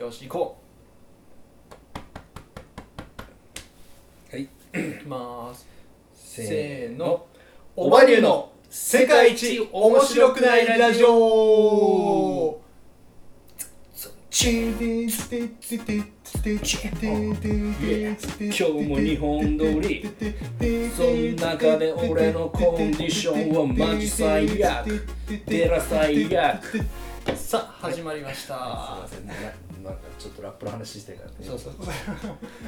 [0.00, 0.56] よし行こ
[4.32, 4.48] はい、うい
[4.98, 5.66] きます。
[6.14, 7.26] せせーの。
[7.76, 12.58] おばにゅうの世界一面白くないラジオ。
[14.30, 14.62] 今日
[18.88, 20.08] も日本通り
[20.96, 21.10] その
[21.50, 25.06] 中で俺のコンディションはマジ最悪
[25.46, 26.82] デラ最悪すい
[27.36, 31.72] さあ始まりましたませんねなんかちょっとラップの話してからねそうそう。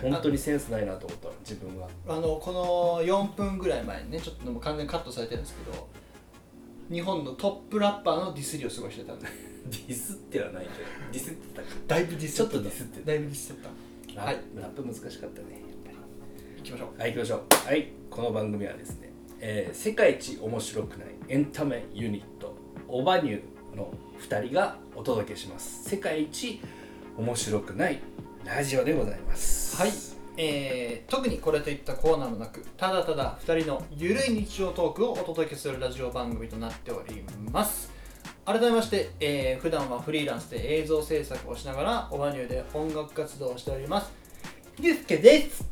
[0.03, 5.89] 本当にセンスないなと思った自分はあのこの4分ぐらい前にねちょっともう完全にカットされてるんですけど
[6.91, 9.27] 日本のトップラッパーのディスりを過ごしてたんで。
[9.65, 10.75] ディスってはないけど
[11.13, 11.69] ディスってたか。
[11.87, 13.07] だいぶディスちょっとディスってた。
[13.07, 13.69] だいぶディスって
[14.15, 14.23] た。
[14.23, 14.41] はい。
[14.57, 15.31] ララップ難しかったねやっ
[15.85, 15.97] ぱり。
[16.59, 17.01] 行きましょう。
[17.01, 17.69] はい行きましょう。
[17.69, 22.57] はいこの番組はですね、えー世界一面白くないエンタメユニット
[22.89, 23.95] オバニューの
[24.29, 25.89] 2人がお届けします。
[25.89, 26.61] 世界一
[27.17, 28.01] 面白くない
[28.45, 29.77] ラジオでございます。
[29.77, 29.91] はい、
[30.37, 37.91] えー、特にこれといったコーナーもなくただただ2人のゆるい日常トークをお届けするラジオ番組となっております。
[38.45, 44.11] 改めまして、えー、普段はフリーランスで映像制作をしながらオバニューで音楽活動をしております。
[44.81, 45.65] ゆうすけです。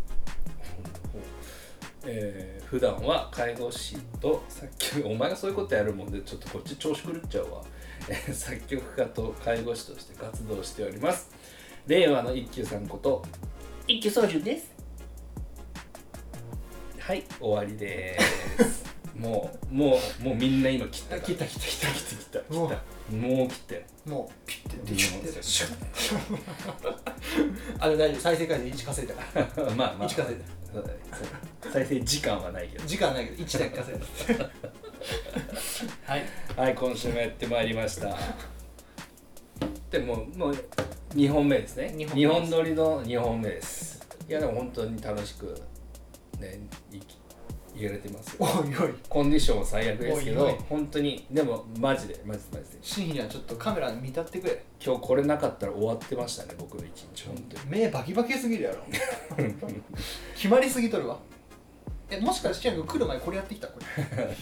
[2.04, 7.62] えー普段は介護士と作曲お前がそういうことやるもんでちょっとこっち調子狂っちゃうわ、
[8.08, 11.30] えー作曲家と介護士として活動しております。
[11.86, 13.22] 令和の一休さんこと
[13.86, 14.70] 一休宗純です。
[16.98, 18.84] はい終わりです。
[19.16, 21.86] もうもうもうみんな今切った切った切った切った。
[21.88, 22.70] 切った切ったもう。
[23.48, 25.68] 切ったよもうピッてできてシュ
[27.80, 28.20] あれ大丈夫。
[28.20, 29.22] 再生回数1稼いだか
[29.58, 29.64] ら。
[29.64, 30.08] ッまあまあ。
[30.08, 30.44] 1稼いだ。
[31.72, 32.86] 再生時間はないけど。
[32.86, 34.00] 時間ないけど1だけ稼い
[34.38, 34.48] だ
[36.04, 36.24] はい
[36.56, 38.16] はい、今週もやってまいりました。
[39.90, 40.56] でもう、もう
[41.14, 41.92] 2本目ですね。
[41.94, 44.08] 二2本目です本撮りの2本目です。
[44.28, 45.60] いや、でも本当に楽しく、
[46.38, 46.60] ね、
[46.92, 47.00] い
[47.74, 48.36] 入れれてますよ。
[48.40, 52.78] おいおいコンディションは最悪ですけどおいおい、本当に、でもマジで、マジで、マジで。
[52.82, 57.62] 真にはちょっとカメラ見立ってくれ今日これなかったら終わってましたね、僕の一日、本当に。
[57.68, 58.82] 目バキバキすぎるやろ
[60.34, 61.18] 決まりすぎとるわ
[62.10, 64.36] えもしかして来る前これやってきたこれ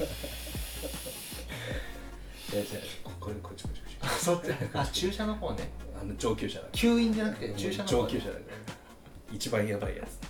[2.52, 2.70] いやいや
[3.04, 3.96] ここれ、こっちこっちこっち。
[4.02, 5.70] あそっちあ注射の方ね
[6.00, 7.54] あの上級者だか吸引じゃなくて。
[7.54, 8.44] 注射の方ね上級者だから。
[9.30, 10.28] 一番やばいやつ。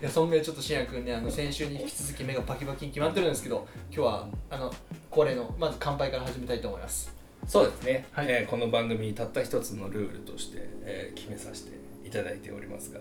[0.00, 4.72] いやそんぐらいちょっとしんやくんねあの先週に引き続き目がバキバキに決まってるんですけど今日はあの
[5.10, 7.12] 恒例のまず乾杯から始めたいと思います
[7.46, 11.72] そうですね、はいえーこの番組たった一つのルールとして、えー決めさせて
[12.06, 13.00] いただいておりますが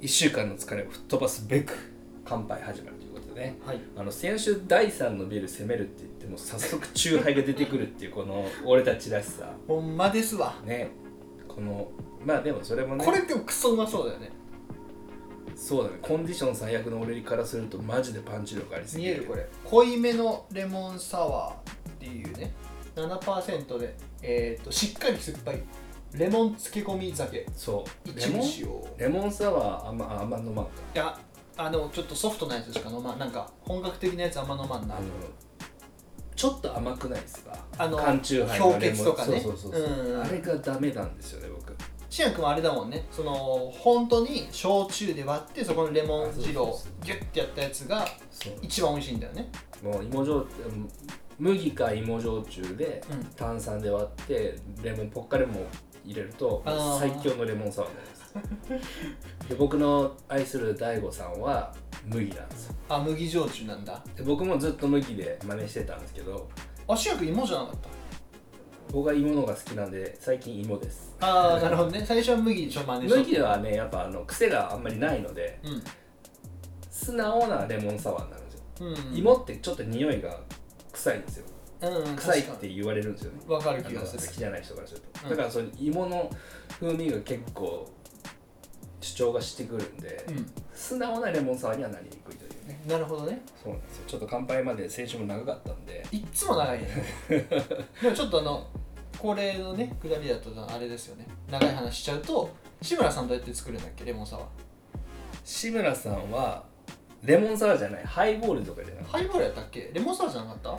[0.00, 1.74] 1週間の疲れを吹っ飛ばすべく
[2.24, 2.96] 乾杯始まる
[3.36, 3.58] ね。
[3.64, 3.80] はい。
[3.96, 9.50] あの先週第3のビール攻めるって言っても早速チューハイが出てくるっていうこの俺たちらしさ。
[9.68, 10.56] ほんまですわ。
[10.64, 10.90] ね。
[11.46, 11.88] この
[12.24, 13.04] まあでもそれもね。
[13.04, 14.30] これでもクソうまそうだよね。
[15.54, 15.98] そうだね。
[16.02, 19.46] コンディション最悪の俺からするとマジでパンチ力ありすぎ見えるこれ。
[19.64, 22.52] 濃いめのレモンサワーっていうね。
[22.94, 25.62] 7%で、えー、としっかり酸っぱい。
[26.12, 27.46] レモン漬け込み酒。
[27.54, 28.18] そう。
[28.18, 28.48] レモン
[28.98, 30.70] レモンサワーあんまあんま飲まんか。
[30.94, 31.18] いや
[31.56, 33.18] あのちょっとソフトなやつしか飲まん。
[33.18, 34.96] なんか本格的なやつあんま飲まんな。
[36.34, 37.56] ちょっと甘くないですか？
[37.78, 39.40] あの缶チューハイ氷結とかね。
[39.40, 41.74] そうそうそうそう、うんあれがダメなんですよね僕。
[42.10, 43.32] しやくんはあれだもんねその
[43.74, 48.52] 本当に焼酎で割ってそこのレモン汁をギュッてやったやつがそう。
[48.60, 49.50] 一番美味しいんだよね。
[49.82, 50.46] もう芋焼
[51.38, 53.24] 麦か芋焼酎でうん。
[53.34, 55.66] 炭酸で割ってレモンポッカレモン
[56.04, 56.98] 入れるとあー。
[57.00, 58.02] 最強のレモンサワーにな
[59.48, 61.72] で僕の愛する大悟さんは
[62.06, 62.74] 麦なんですよ。
[62.88, 64.02] あ麦焼酎なんだ。
[64.16, 66.48] で僕もずっと麦で真似してたんですけど
[66.88, 67.88] あしやくん芋じゃなかった？
[68.92, 71.16] 僕は芋のが好きなんで最近芋です。
[71.20, 72.04] ああなるほどね。
[72.06, 75.82] 最初は麦でしょ真似しと麦はねやっぱあの癖があんまりないのでうん。
[76.90, 78.62] 素直なレモンサワーになるんですよ。
[79.10, 79.16] うん。
[79.16, 80.38] 芋ってちょっと匂いが
[80.92, 81.46] 臭いんですよ。
[81.82, 83.40] うん臭いって言われるんですよね。
[83.46, 83.52] に。
[83.52, 84.32] わかる気がする。
[84.32, 85.30] きじゃない人からすると、うん。
[85.30, 86.30] だからその芋の
[86.80, 87.86] 風味が結構
[89.06, 90.24] 主張がしてくるんで、
[90.74, 92.80] 素直なレモンサワーにはなりにくいというね。
[92.84, 93.40] うんなるほどね。
[93.62, 94.02] そうなんですよ。
[94.08, 96.04] ちょっと乾杯まで先週も長かったんで。
[96.10, 96.88] いっつも長いね。
[97.28, 98.66] でもちょっとあの
[99.18, 101.26] 恒例のね下りだとあれですよね。
[101.50, 102.50] 長い話しちゃうと
[102.82, 104.04] 志村さんどうやって作るんだっけ？
[104.04, 104.46] レモンサワー。
[105.44, 106.64] 志村さんは
[107.22, 108.04] レモンサワーじゃない。
[108.04, 109.90] ハイボールとかじゃなくてハイボールやったっけ？
[109.94, 110.78] レモンサワーじゃなかった？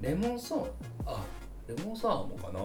[0.00, 0.66] レモンサワー
[1.06, 1.24] あ
[1.68, 2.60] レモンサワーもかな。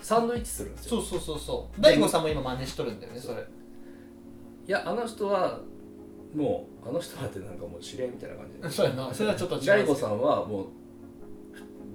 [0.00, 1.00] サンドイッチするんですよ。
[1.00, 1.80] そうそうそうそう。
[1.80, 3.44] 大悟さんも今真似しとるんだよねそれ
[4.66, 5.60] いやあの人は
[6.34, 8.70] もうあの人はってなんかもう知り合いみたいな感じで。
[8.70, 9.12] そうやな。
[9.12, 10.66] それはちょっと違う大悟さんはもう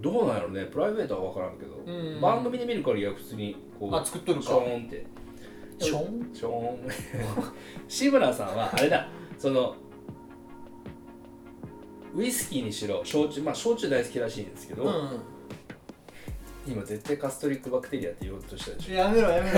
[0.02, 0.66] どうなんやろね。
[0.66, 2.22] プライベートは分からんけど、うん。
[2.22, 5.06] 番組で見る限りは普通にこうあ作っとるシかョーンって。
[5.80, 6.36] ション？
[6.36, 6.80] ショーン。
[7.88, 9.08] 志村さんはあれだ。
[9.38, 9.76] その
[12.16, 14.88] ウイスキーにしろ焼酎まあ焼酎大好きらしいんですけど、う
[16.68, 18.98] 今絶対カストリックバクテリアって言おうとしたでしんょ。
[18.98, 19.58] やめろやめろ。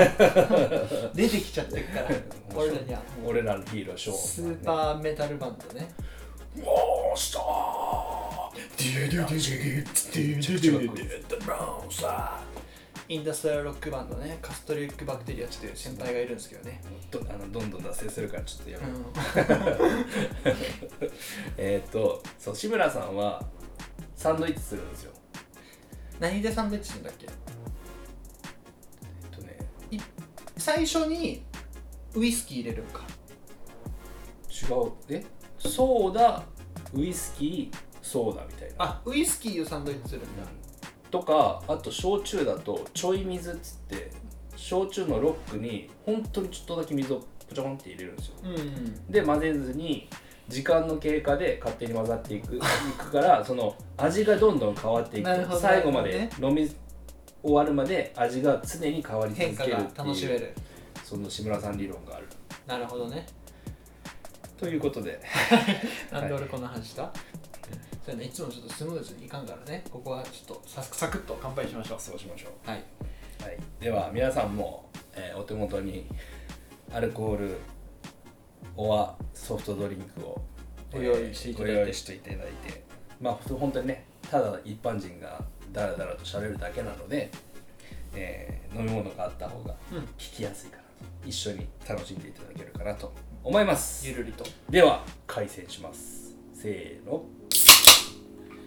[1.16, 2.10] 出てきちゃってるから。
[2.56, 3.02] 俺らには。
[3.26, 5.90] 俺らのヒーローショーンスーパーメタルバンドね。
[6.64, 7.44] モンスター。
[13.08, 14.38] インダストリロックバンドね。
[14.42, 16.80] カストリックバクテリアっていう先輩がいるんですけどね、
[17.10, 18.82] どあのどんどん脱線するからちょっとやう。
[18.82, 19.06] めよう、ん、
[21.58, 23.44] えーっとそう志村さんは
[24.16, 25.12] サンドイッチするんですよ
[26.20, 27.28] 何でサンドイッチするんだっけ？
[27.28, 27.30] え
[29.28, 29.58] っとね
[30.58, 31.44] 最初に
[32.16, 33.04] ウイスキー入れるんか。
[34.50, 34.92] 違う。
[35.10, 35.24] え？
[35.60, 36.44] ソーダ
[36.94, 38.76] ウイスキーソーダみたいな。
[38.80, 40.30] あウイスキーをサンドイッチするんだ。
[41.12, 44.12] とかあと焼酎だとちょい水っつって
[44.56, 47.18] 焼酎のロックに本当にちょっとだけ水を
[47.48, 48.36] ポチョンって入れるんですよ。
[48.44, 49.12] うん。
[49.12, 50.10] で混ぜずに
[50.50, 52.60] 時間の経過で勝手に混ざっていくい
[52.98, 55.26] くからその味がどんどん変わっていく。
[55.26, 55.60] なるほど。
[55.60, 56.70] 最後までなる飲み
[57.42, 60.54] 終わるまで味が常に変わり続けるってが楽しめる。
[61.04, 62.28] その志村さん理論がある。
[62.66, 63.26] なるほどね。
[64.58, 65.22] ということで。
[66.12, 67.12] なんで俺こんな話した、
[68.06, 68.26] そうやね。
[68.26, 69.84] いつもちょっとスムーズにいかんからね。
[69.92, 72.00] ここはちょっとサクサクっと乾杯しましょう。
[72.00, 72.70] そうしましょう。
[72.70, 72.84] はい。
[73.42, 76.08] はい、では皆さんも、えーお手元に
[76.92, 77.58] アルコール
[78.82, 80.42] おわソフトドリンクを
[80.94, 82.06] ご用意していただいて。
[82.06, 82.38] ていただい
[82.72, 82.84] て
[83.20, 85.44] まあ本当にねただ一般人が
[85.74, 87.30] ダラダラと喋るだけなので、
[88.16, 89.98] えー飲み物があった方がうん。
[90.18, 90.84] 聞きやすいかな
[91.26, 93.12] 一緒に楽しんでいただけるかなと
[93.44, 94.08] 思います。
[94.08, 94.46] ゆるりと。
[94.70, 96.38] では開戦します。
[96.54, 97.26] せーの。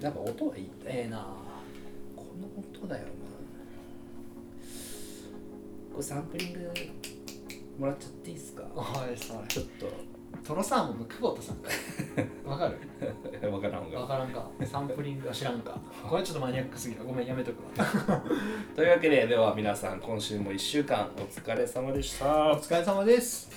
[0.02, 0.70] なんか音がいいね。
[0.84, 1.26] ええな
[2.14, 2.48] この
[2.80, 3.08] 音だよな。
[5.92, 6.70] これサンプリング
[7.82, 8.62] もらっちゃっていいですか？
[8.76, 8.84] おい
[9.16, 9.64] それちょっ
[10.44, 11.68] トロサーモンの久保田さんか。
[12.48, 12.78] わかる？
[13.40, 14.48] とわからんがわからんか？
[14.64, 15.76] サンプリングは知らんか？
[16.08, 18.22] これちょっとマニアックすぎるごめんやめとくわ。
[18.76, 22.52] というわけででは皆さん今週も1週間お疲れ様でした。
[22.52, 23.50] お疲れ様です。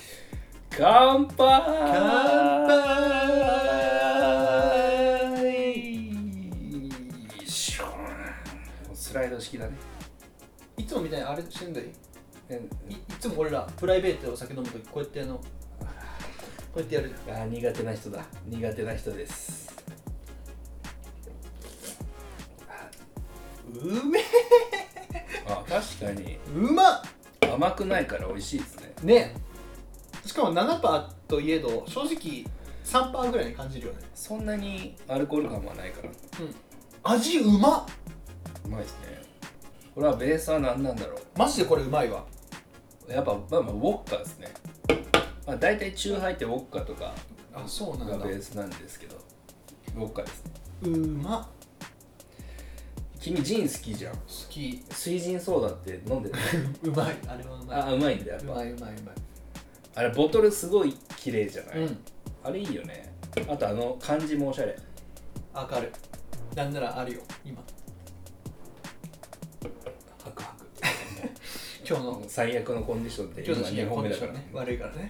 [0.70, 1.36] 乾杯！
[1.36, 2.96] 乾杯！
[8.92, 9.76] スライド式だね。
[10.76, 11.92] いつもみたいにあれしてんだよえ
[12.48, 12.54] い
[12.92, 15.42] いつも俺らプライベートでお酒飲むときこうやってあのこ
[16.76, 17.12] うやってやる。
[17.28, 18.24] あー苦手な人だ。
[18.46, 19.74] 苦手な人です。
[23.74, 24.20] うめ
[25.48, 26.38] あ確かに。
[26.54, 27.02] うまっ。
[27.40, 28.92] 甘くないから美味しいですね。
[29.02, 29.34] ね。
[30.24, 32.44] しかも7%といえど正直
[32.84, 34.00] 3%ぐらいに感じるよね。
[34.14, 36.10] そんなにアルコール感はないから。
[37.04, 37.84] 味うまっ。
[38.66, 39.22] うまいですね。
[39.94, 42.20] これはベースは何なんだろマジでこれうまいわ。
[42.20, 42.35] う
[43.08, 44.48] やっぱ、まあ、まあウォッカですね、
[45.46, 47.14] まあ、大体チューハイってウォッカとか
[47.54, 48.18] あそうなんだ。
[48.18, 49.16] がベースなんですけど
[49.96, 50.44] ウォッカです。
[50.44, 50.50] ね
[50.82, 51.46] うまっ。
[53.20, 54.14] 君ジン好きじゃん。
[54.14, 54.20] 好
[54.50, 54.84] き。
[54.90, 56.34] 水ジンソーダって飲んでる？
[56.84, 57.16] うまい。
[57.26, 57.80] あれはうまい。
[57.80, 59.14] あうまいんだやっうぱまいうまいうまい。
[59.94, 61.98] あれボトルすごい綺麗じゃない、うん。
[62.44, 63.14] あれいいよね。
[63.48, 64.76] あとあの漢字もおしゃれ。
[65.54, 65.90] わかる
[66.54, 67.62] なんならあるよ今
[71.88, 75.08] 今日の最悪のコンディションで今日の今2深夜コンデ本目だから、ね悪いからね。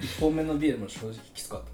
[0.00, 1.68] 1本目のビールも正直きつかった。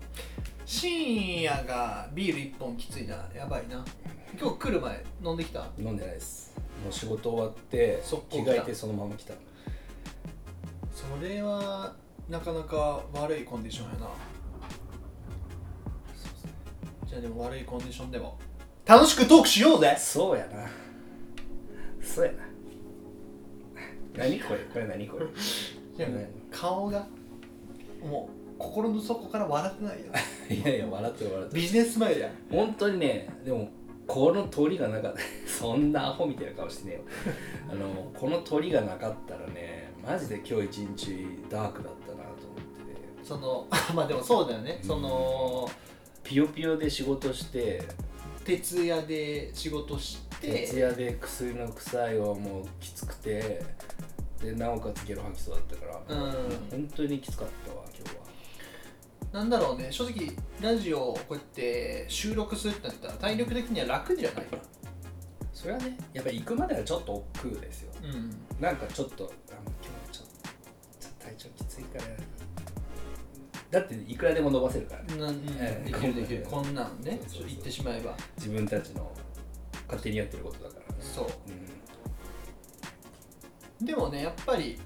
[0.67, 3.27] 深夜がビール1本きついな。
[3.35, 3.83] やばいな。
[4.39, 5.67] 今日来る前飲んできた？
[5.79, 6.55] 飲んでないです。
[6.83, 9.33] もう仕事終わって着替えてそのまま来た。
[10.93, 11.95] それは
[12.29, 14.09] なかなか悪いコンディションやな。
[17.07, 18.39] じゃあでも悪いコンディションでも
[18.85, 19.97] 楽しくトークしようぜ。
[19.99, 20.67] そうやな。
[22.03, 22.45] そうやな
[24.19, 25.27] 何これこれ何これ？
[25.99, 27.07] でも顔が
[28.03, 30.05] もう心の底から笑ってないよ。
[30.51, 31.63] いやいや笑ってる笑ってる。
[31.63, 33.69] ビジネススマイルや本当にねでも
[34.07, 35.19] この鳥がなかった。
[35.51, 37.03] そんなアホみたいな顔してねえよ。
[37.71, 43.25] あのこの鳥がなかったらねマジで今日一日ダークだったなと思って。
[43.25, 44.89] そのまあでもそうだよね、うん。
[44.89, 45.71] その
[46.23, 47.83] ピヨピヨで仕事して。
[48.45, 50.49] 徹夜で仕事して。
[50.67, 53.63] 徹夜で薬の臭いはもうきつくて
[54.45, 56.33] でなおかつゲロ吐きそうだったから、うん。
[56.71, 58.25] 本当にきつかったわ今日は。
[59.33, 64.45] なんだろうね正直ラジオをこうやって収録するってなったら体力的には楽じゃない？
[64.45, 64.59] か
[65.53, 67.93] それはねやっぱ行くまではちょっと億劫ですよ。
[68.05, 68.37] うん。
[68.61, 70.33] なんかちょっとあもう今日ちょっと
[71.01, 72.05] ちょっと体調きついから。
[73.71, 75.17] だっていくらでも伸ばせるからね。
[75.17, 76.47] なうんええできるできる。
[76.49, 77.47] こんなんねそうそうそう。
[77.49, 78.15] 言ってしまえば。
[78.37, 79.11] 自分たちの
[79.89, 81.01] 勝手にやってることだからね。
[81.01, 81.27] そう。
[81.49, 81.64] うん
[83.85, 84.79] でもねやっぱり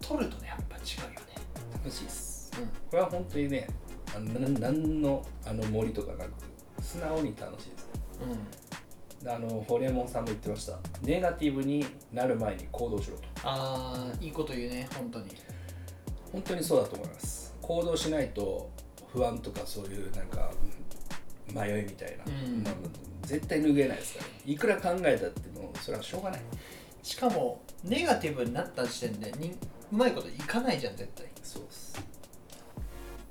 [0.00, 1.26] 撮るとねやっぱ違うよね。
[1.72, 2.50] 楽しいっす。
[2.58, 2.66] うん。
[2.68, 3.66] これは本当にね
[4.14, 6.30] あのななんのあの森とかなく
[6.80, 7.88] 素直に楽しいです
[8.22, 9.24] うん。
[9.24, 10.78] であのホリエモンさんも言ってました。
[11.02, 13.22] ネガティブになる前に行動しろと。
[13.42, 15.26] ああいいこと言うね本当に。
[16.30, 17.54] 本当にそうだと思います。
[17.62, 18.70] 行動しないと
[19.12, 20.50] 不安とかそういうなんか
[21.52, 22.62] 迷いみたいな、うん。
[22.62, 22.74] まあ
[23.22, 24.52] 絶対拭えないですから。
[24.52, 26.40] いくら考えたってもそれはしょうがない
[27.04, 29.50] しかもネガティブになった時点でに
[29.92, 31.26] うまいこといかないじゃん絶対。
[31.42, 31.92] そうっす。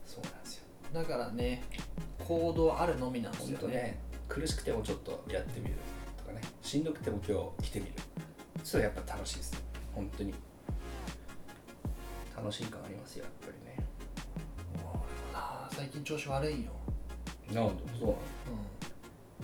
[0.06, 0.64] そうなんですよ。
[0.94, 1.64] だからね
[2.20, 3.74] 行動あるのみなんですよね。
[3.74, 4.00] ね
[4.30, 5.74] 苦しくてもちょっとやってみる
[6.18, 6.42] とかね。
[6.62, 7.94] しんどくても今日来てみる。
[8.64, 9.64] それはやっぱ楽しいです
[9.96, 10.34] 本当に。
[12.38, 13.86] 楽しい感ありますよやっぱりね。
[15.34, 16.72] あー最近調子悪いんよ、
[17.52, 17.84] なんで？
[18.00, 18.14] そうなの？
[18.14, 18.16] う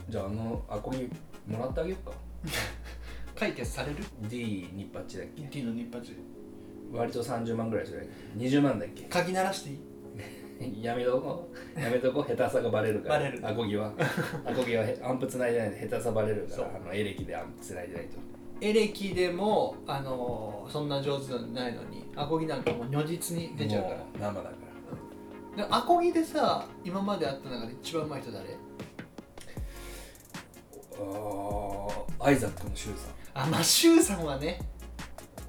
[0.08, 1.10] じゃああのアコギ
[1.48, 2.12] もらってあげようか。
[2.12, 2.14] ん、
[3.40, 6.12] 解決される？D ニッパッチだっけ ?T の日発
[6.92, 8.10] 割と30万ぐらいする。
[8.38, 9.04] 20万だっけ？
[9.04, 9.74] 鍵鳴らしてい
[10.68, 10.84] い？
[10.84, 11.80] やめとこう。
[11.80, 12.36] やめとこう。
[12.36, 13.20] 下手さがバレるから。
[13.20, 13.48] バレる。
[13.48, 13.94] アコギは。
[14.46, 16.66] アコギはへアンプつないでないと下手さバレるかそう。
[16.66, 18.18] らあのエレキでアンプつないでないと。
[18.62, 23.96] エレキでも、あのーそんな上手じゃないのにアコギなんかもう如実に出ちゃうから。
[23.98, 24.50] も生だか
[25.56, 25.64] ら。
[25.64, 28.44] でアコギでさ今まであった中で一番うまい人誰？
[31.00, 34.60] あーアイザックのシュウさんあまあシュウさんはね。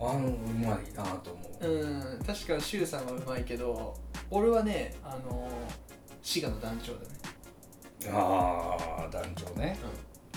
[0.01, 3.95] あのうまいなと思う、うん確かにシュウさんはうまいけど
[4.31, 5.91] 俺はねあのー
[6.23, 7.07] 滋賀の団長だね。
[8.13, 9.79] ああ団長ね。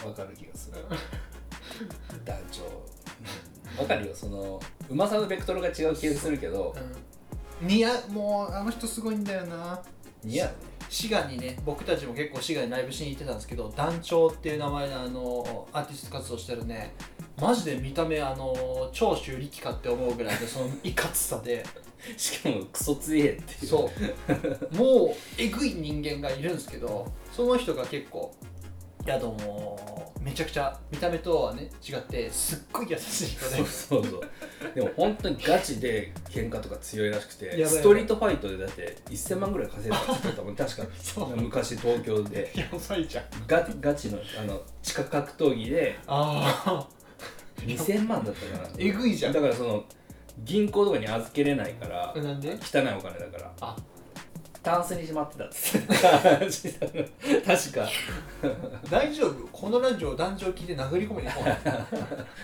[0.06, 0.78] わ、かる気がする。
[2.26, 2.64] 団長。
[2.64, 3.82] うん。
[3.82, 4.16] わかるよ。
[4.16, 6.74] そのうまさのベクトルが違う気がするけど。
[7.62, 7.68] うん。
[7.68, 9.82] 似合うもうあの人すごいんだよな。
[10.24, 10.54] 似合うね
[10.94, 16.94] 滋賀にね僕たちも結構滋賀にライブしに行ってたんですけど団長っていう名前であのアーティスト活動してるね
[17.42, 21.66] マジで見た目あの長州力かって思うぐらいでそのいかつさで。
[22.18, 23.66] しかもクソ強えっていう。
[23.66, 23.90] そ
[24.72, 24.76] う。
[24.76, 28.36] もうえぐい人間がいるんですけどその人が結構
[29.06, 33.56] いやでもめちゃくちゃ見た目とはね違ってすっごい優しい人で。
[33.58, 34.22] そうそうそう。
[34.74, 40.84] でも本当にガチで喧嘩とか強いらしくてやばいストリートファイトでだって1000万ぐらい稼いだって言ってたもん確か。
[41.02, 41.36] そう。
[41.36, 42.50] 昔東京で。
[42.56, 43.26] やばいじゃん。
[43.46, 46.88] ガガチのあの地下格闘技でああ
[47.58, 49.34] 2000万だったかなえぐいじゃん。
[49.34, 49.84] だからその
[50.46, 52.52] 銀行とかに預けれないからなんで？
[52.52, 53.52] 汚いお金だから。
[53.60, 53.76] あ
[54.64, 57.04] タンスにしまってたっつって。
[57.46, 57.88] 確か。
[58.90, 59.48] 大丈夫？
[59.52, 61.46] このラジオ団長聞いて殴り込みに行こ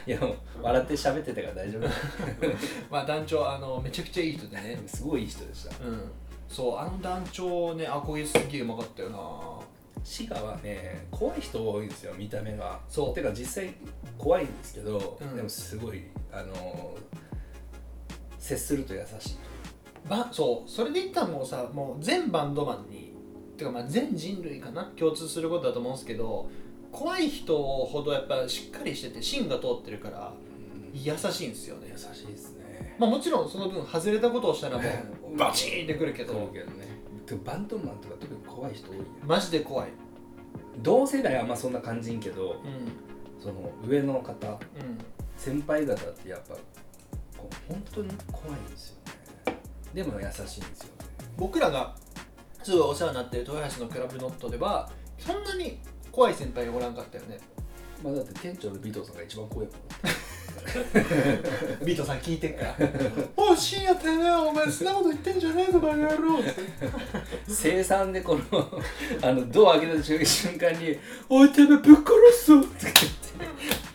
[0.06, 1.88] ういやもう笑って喋ってたから大丈夫。
[2.92, 4.82] まあ団長あのめちゃくちゃいい人でね。
[4.86, 5.72] すごいいい人でした。
[5.86, 6.12] うん。
[6.50, 9.20] そうあの団長ねアコギすっげえうまかったよな。
[10.04, 12.80] 滋賀はね怖い人多いんですよ見た目が。
[12.90, 13.14] そう。
[13.14, 13.74] てか実際
[14.18, 15.36] 怖いんですけど、うん。
[15.38, 16.98] でもすごいあの
[18.38, 19.38] 接すると優しい
[20.10, 23.14] ばそうそれで言ったらもうさもう全バンドマンに
[23.58, 26.50] てかまあ全人類かな共通することだと思うんですけど
[26.92, 30.34] 怖い人ほどやっぱしっかりしてて芯が通ってるから
[30.94, 31.88] 優しいんですよね。
[31.92, 32.96] 優しいですね。
[32.98, 36.88] まあもちろんその分外れたことをしたらもうバチーンってくるけけどどけどね。
[37.28, 39.90] でもバンドマンとか特に怖い人多いよマジで怖い。
[40.82, 43.42] 同世代はあんまそんな感じんけどうん。
[43.42, 44.58] その上の方うん。
[45.38, 46.56] 先輩方ってやっぱ
[47.38, 49.19] こう本当に怖いんですよね
[49.94, 50.66] でも優しいんですよね。
[51.38, 51.96] 僕らが
[52.64, 55.80] すごいお世話になってる豊橋のクラブノットではそんなに
[56.12, 57.40] 怖い先輩がおらんかったよね。
[58.04, 59.76] まあだって店長の尾藤さんが一番怖いもん。
[61.86, 62.76] ビートさん聞いてっから
[63.36, 66.40] 「おい深夜てめえお前そんなこと言ってんじゃねえぞバカ野郎」
[67.48, 68.82] 生産でこの
[69.22, 70.98] あのドア開けた瞬間に
[71.30, 73.10] 「おいてめえぶっ殺すぞ!」って言って。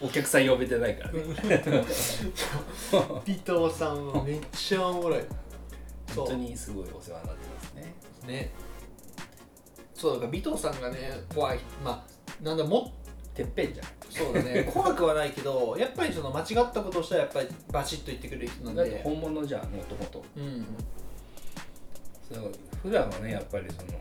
[0.00, 1.64] お客さん呼べてないからね。
[3.24, 5.20] ビトさんはめっちゃおもろい
[6.16, 7.94] 本当にすごいお世話になってますね。
[8.26, 8.50] ね。
[9.94, 12.92] そうだから尾藤さんがね怖いまあなんだも
[13.34, 13.86] てっぺんじゃん。
[14.10, 14.64] そうだね。
[14.72, 19.00] 怖くはないけどやっぱりその間違ったことをしたらやっぱりバチッと言ってくれる人なんで。
[19.02, 20.24] 本物じゃんもともと。
[20.36, 20.66] うん。
[22.32, 22.52] そう
[22.82, 23.98] 普段はねやっぱりその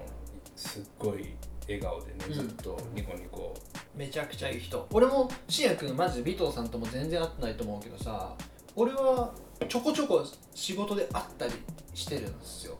[0.56, 1.34] すっごい
[1.68, 2.34] 笑顔でねうん。
[2.34, 3.54] ずっとニコニコ、
[3.96, 4.88] めちゃくちゃいい人。
[4.92, 8.36] 俺もしやくんマジで尾藤さんとも全然会ってないと思うけどさ
[8.76, 9.34] 俺は
[9.68, 11.54] ちょこちょこ仕事で会ったり
[11.94, 12.78] してるんですよ。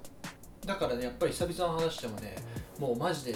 [0.66, 2.36] だからねやっぱり久々の話してもね
[2.80, 3.36] もうマジで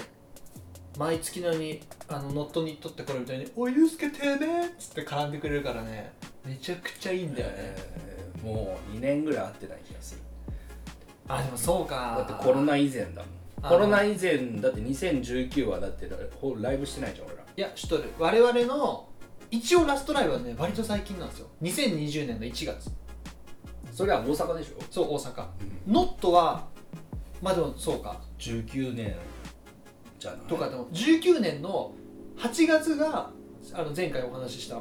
[0.97, 6.11] 毎月のようにあのノットにとってこれみたいに「おいゆうすけてめえ」っつって絡んでくれるからね
[6.45, 7.53] めちゃくちゃいいんだよね。
[7.57, 8.07] えー
[8.43, 10.21] もう2年ぐらい会ってない気がする。
[11.27, 12.23] あでもそうか。
[12.27, 13.69] だってコロナ以前だもん。
[13.69, 16.07] コロナ以前だって2019はだって
[16.39, 17.43] ほライブしてないじゃん俺ら。
[17.57, 19.09] いや知っとる我々の
[19.49, 21.47] 一応ラストライブはね割と最近なんですよ。
[21.63, 22.91] 2020年の1月
[23.97, 25.45] それは大阪でしょ、そう大阪。
[25.87, 26.67] ノットは
[27.41, 28.21] まあでもそうか。
[28.37, 29.15] 19年
[30.19, 30.39] じゃない？
[30.41, 31.91] とかでも19年の
[32.37, 33.31] 8月が
[33.73, 34.79] あの前回お話しした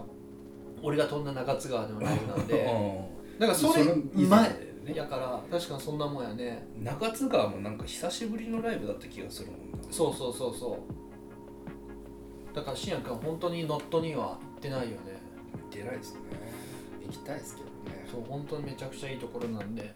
[0.83, 2.53] 俺が飛んだ中津川でのライブなんで
[3.33, 3.39] うん。
[3.39, 6.67] だからそれ前やから確かにそんなもんやね。
[6.79, 9.79] 中津川もなんか久しぶりのライブだった気がするもんな。
[9.91, 10.79] そうそうそうそ
[12.53, 12.55] う。
[12.55, 14.97] だからしんやくんは本当にノットには行ってないよね。
[15.71, 16.21] 出ないですね。
[17.07, 18.07] 行きたいですけどね。
[18.11, 19.95] そう本当にめちゃくちゃいいところなんで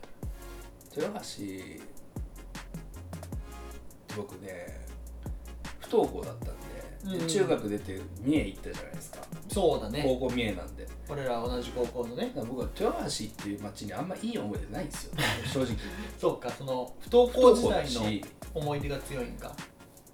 [0.96, 1.80] 豊橋って
[4.16, 4.80] 僕ね
[5.80, 6.44] 不登校だった
[7.10, 7.28] んで、うん。
[7.28, 9.18] 中学出て三重行ったじゃないですか。
[9.48, 10.02] そうだね。
[10.04, 10.86] 高校三重なんで。
[11.08, 12.30] 俺ら同じ高校のね。
[12.34, 15.12] 僕は豊橋っていう町にあんまいい思い出ないんですよ
[15.52, 15.76] 正直。
[16.18, 19.54] そうかその不登校時代の思い出が強いんか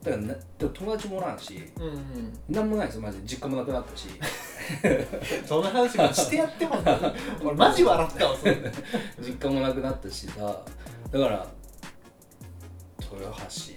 [0.07, 2.33] だからなでも友達もおらんしうんうん。
[2.49, 3.25] なんもないですよマジで。
[3.27, 4.09] 実家もなくなったし。
[5.45, 6.77] そんな話もしてやっても
[7.45, 8.57] 俺マジ笑ったわそれ。
[9.21, 10.63] 実家もなくなったしさ
[11.11, 11.47] だから
[13.13, 13.75] 豊橋し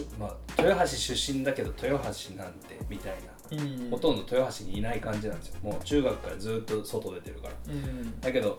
[0.00, 3.32] ゅまあ豊橋出身だけど豊橋なんてみたいな。
[3.52, 5.54] うんほとんど豊橋にいない感じなんですよ。
[5.62, 7.54] もう中学からずっと外出てるから。
[7.68, 8.58] うんだけど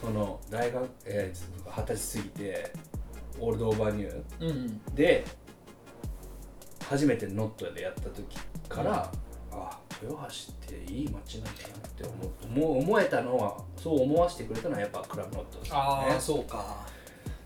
[0.00, 2.72] その大学えー二十歳過ぎて
[3.40, 4.22] オールドオーバーニュー。
[4.40, 4.94] うん。
[4.94, 5.24] で
[6.88, 8.24] 初めてノットでやった時
[8.68, 9.10] から、
[9.52, 15.80] あ豊橋っていい街なんだなって思思思えたのはそう思わせてくれたのはやっぱクラブノットですよね。
[15.80, 16.86] ああそうか。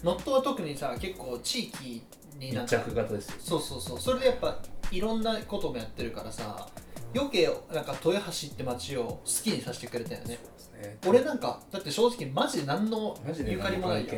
[0.02, 2.02] ノットは特にさ結構地域
[2.38, 4.00] になん密か着型ですよそうそうそう。
[4.00, 4.58] それでやっぱ
[4.90, 6.66] いろんなこともやってるからさ
[7.14, 10.38] 余計なんか豊橋って街を好きにさせてくれたよね。
[10.80, 10.98] ね。
[11.06, 13.16] 俺なんかだって正直マジで何の
[13.46, 14.12] ゆかりもないよ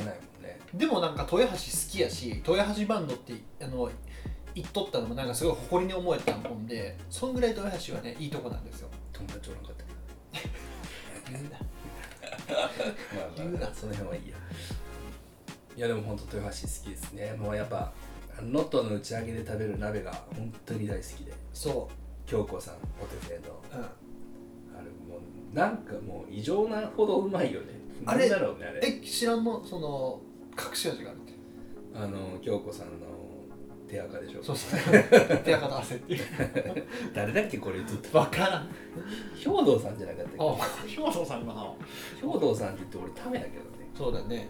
[0.74, 1.58] でもなんか豊橋好
[1.90, 3.90] きやし豊橋バンドってあの
[4.54, 8.88] 言っとったのもなんかすごい誇りに思えたもんでそんぐらい豊橋はねいいとこなんですよ。
[9.12, 11.58] 友達おらんかったけど言うな。
[11.58, 11.62] ま
[12.58, 14.36] あまあその辺はいいや
[15.76, 17.34] いやでも本当豊橋好きですね。
[17.38, 17.92] もうやっぱ
[18.42, 21.32] ノットの打ち上げで食べる鍋が本当に大好きで。
[21.54, 21.90] そ
[22.26, 23.40] 京子さんお手製の。
[23.40, 23.84] う、うん、
[24.78, 25.18] あれも
[25.52, 27.80] うなんかもう異常なほどうまいよね。
[28.04, 28.80] あれだろうねあれ。
[28.86, 29.64] え知らんの？
[29.64, 30.20] その
[30.58, 31.32] 隠し味があるって。
[31.94, 33.06] あの京子さんの
[33.92, 34.42] 手垢でしょ。
[34.42, 34.80] そうそう。
[35.44, 36.20] 手垢と汗っていう。
[37.12, 37.94] 誰だっけこれ言っと。
[37.96, 38.68] った分からん。
[39.36, 41.74] 兵道さんじゃなかったっあ兵藤さんかな。
[42.18, 43.90] け兵道さんって言って俺ためだけどね。
[43.94, 44.48] そうだね。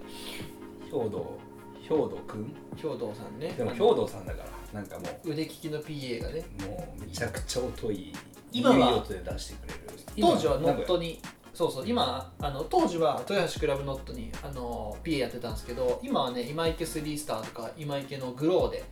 [0.85, 1.38] 兵道
[1.81, 2.55] 兵道くん？
[2.76, 3.52] 兵藤さんね。
[3.59, 6.44] でも兵道さんだからなんかも腕利きの PA がね。
[6.61, 7.96] うもうめちゃくちゃ音い。
[7.96, 8.12] い
[8.52, 9.81] 今は音で出してくれる。
[10.20, 11.20] 当時はノッ今トに
[11.52, 11.85] そうそう。
[11.88, 18.85] 今あの当時は豊橋クラブノットにあの PA やってたんですけど今はね今池3スターとか今池のグローで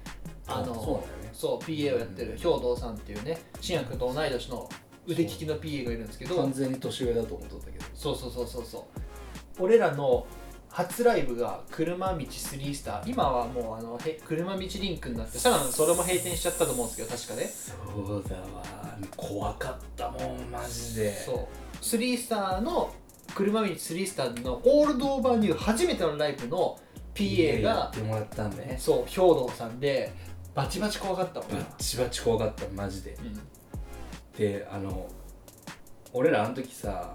[0.51, 1.31] あのあそうね。
[1.33, 4.69] そう PA をやってる兵藤さんっていうね信也君と同い年の
[5.07, 7.85] 腕利きの PA がいるんですけど完全に年上だと思っとったけど。
[7.95, 8.83] そうそうそうそうそう。
[9.59, 10.27] 俺らの
[10.69, 13.11] 初ライブが車道3スター。
[13.11, 17.45] 今はもうあのへ車道リンクになってさらにそれも閉店しちゃったと思うんですけど確かね。
[17.45, 18.63] そうだわ。
[19.17, 21.17] 怖かったもんマジで。
[21.25, 21.47] そう。
[21.83, 22.93] 3スターの
[23.35, 26.79] 車道3スターのオールドオーバーニュー初めてのライブの
[27.15, 28.77] PA やがってもらったんね。
[28.79, 30.13] そう兵藤さんで
[30.55, 31.57] バチバチ怖かったもんな。
[31.57, 33.13] バッチバチ怖かったマジで。
[33.13, 33.41] うん。
[34.37, 35.07] であの
[36.13, 37.15] 俺らあの時さ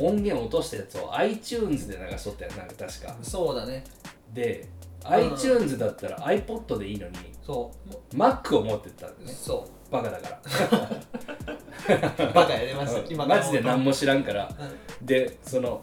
[0.00, 3.16] 音源落としたやつを iTunes で流しとったよなんか確か。
[3.22, 3.84] そうだね。
[4.32, 4.68] で、
[5.04, 7.88] ん iTunes だったら iPod でいいのにそう。
[7.88, 9.32] も Mac を持ってったんだね。
[9.32, 10.40] そバカだから。
[12.28, 14.48] うバカやりますよ今マジで何もも知らんから。
[15.00, 15.06] うん。
[15.06, 15.80] でその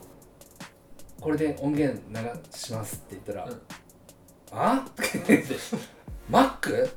[1.20, 2.18] これで音源流
[2.52, 3.62] しますって言ったら「うん。
[4.52, 4.86] あ？
[5.12, 5.44] 言って
[6.30, 6.90] 「Mac?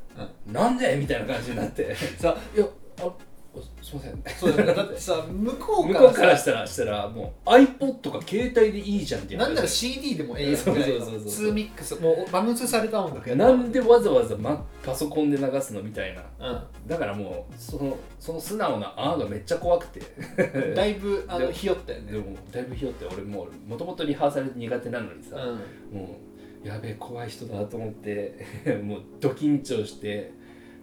[0.47, 1.95] なんで?」みたいな感じになって。
[2.19, 2.67] さ「いや
[3.01, 3.11] あ
[3.55, 6.09] おすいません」そうだね だってさ向こう向からさ。
[6.09, 11.01] こうからしたらしたらもう iPod か携帯でいいじゃんってなんなら話 CD でもええやんぐらいの。
[11.01, 11.31] そうそうそうそう。
[11.31, 11.95] ツーミックス。
[11.97, 16.21] もうバムスされた音楽やなんでわざわざ、ま、パソコンで流すのみたいな。
[16.51, 20.01] うだからもうそのその素直な「あ」がめっちゃ怖くて。
[20.01, 22.13] ん だいぶあのひよったよね。
[22.13, 25.99] でもだいぶひよって俺もうもともとリハーサル苦手なのにさ、うん。
[25.99, 26.28] もう
[26.65, 28.47] やべえ怖い人だと思って
[28.83, 30.33] もうド緊張して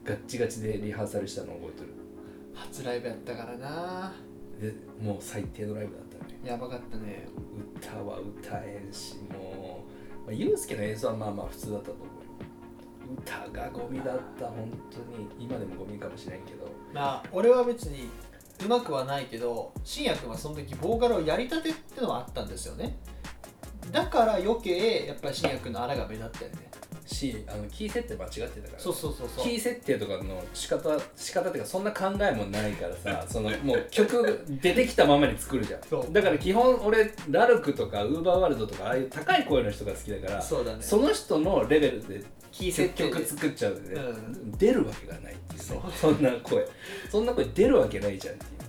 [0.04, 1.90] ガッチガチでリハーサルしたのを覚えてる。
[2.54, 4.14] 初ライブやったからな。
[4.62, 6.40] でもう最低のライブだったね。
[6.44, 7.28] やばかったね。
[7.76, 9.84] 歌は歌えんしも
[10.24, 12.06] う、まあ、ユうスケの演奏はまあまあ普通だったと思う。
[12.06, 12.12] よ
[13.20, 15.28] 歌がゴミだった本当に。
[15.40, 16.68] 今でもゴミかもしれんけど。
[16.94, 18.10] まあ俺は別に
[18.64, 22.98] うまくはないけど信也君はその時ボーカルをやりたてってのはあったんですよね
[23.92, 26.58] だから余計やっぱり信也君のあらが目立ったよね。
[27.06, 28.80] しあのキー設定間違ってたから。
[28.80, 29.46] そうそうそうそう。
[29.46, 36.06] キー設定とかの仕方仕方っていうかそんな考えもないからさ そのもう曲出てきたままに作るじゃそう。
[36.06, 40.82] んだから基本俺ラルクとかウーバーワールドとかああいう高い声の人が好きだからそうだね。
[40.82, 43.10] その人のレベルでキー設定で。
[43.12, 44.16] 曲作っちゃうんでね、う
[44.58, 45.66] 出るわけがないっていうね。
[45.66, 45.92] そう。
[45.92, 46.66] そんな声。
[47.12, 48.65] そんな声出るわけないじゃんっていう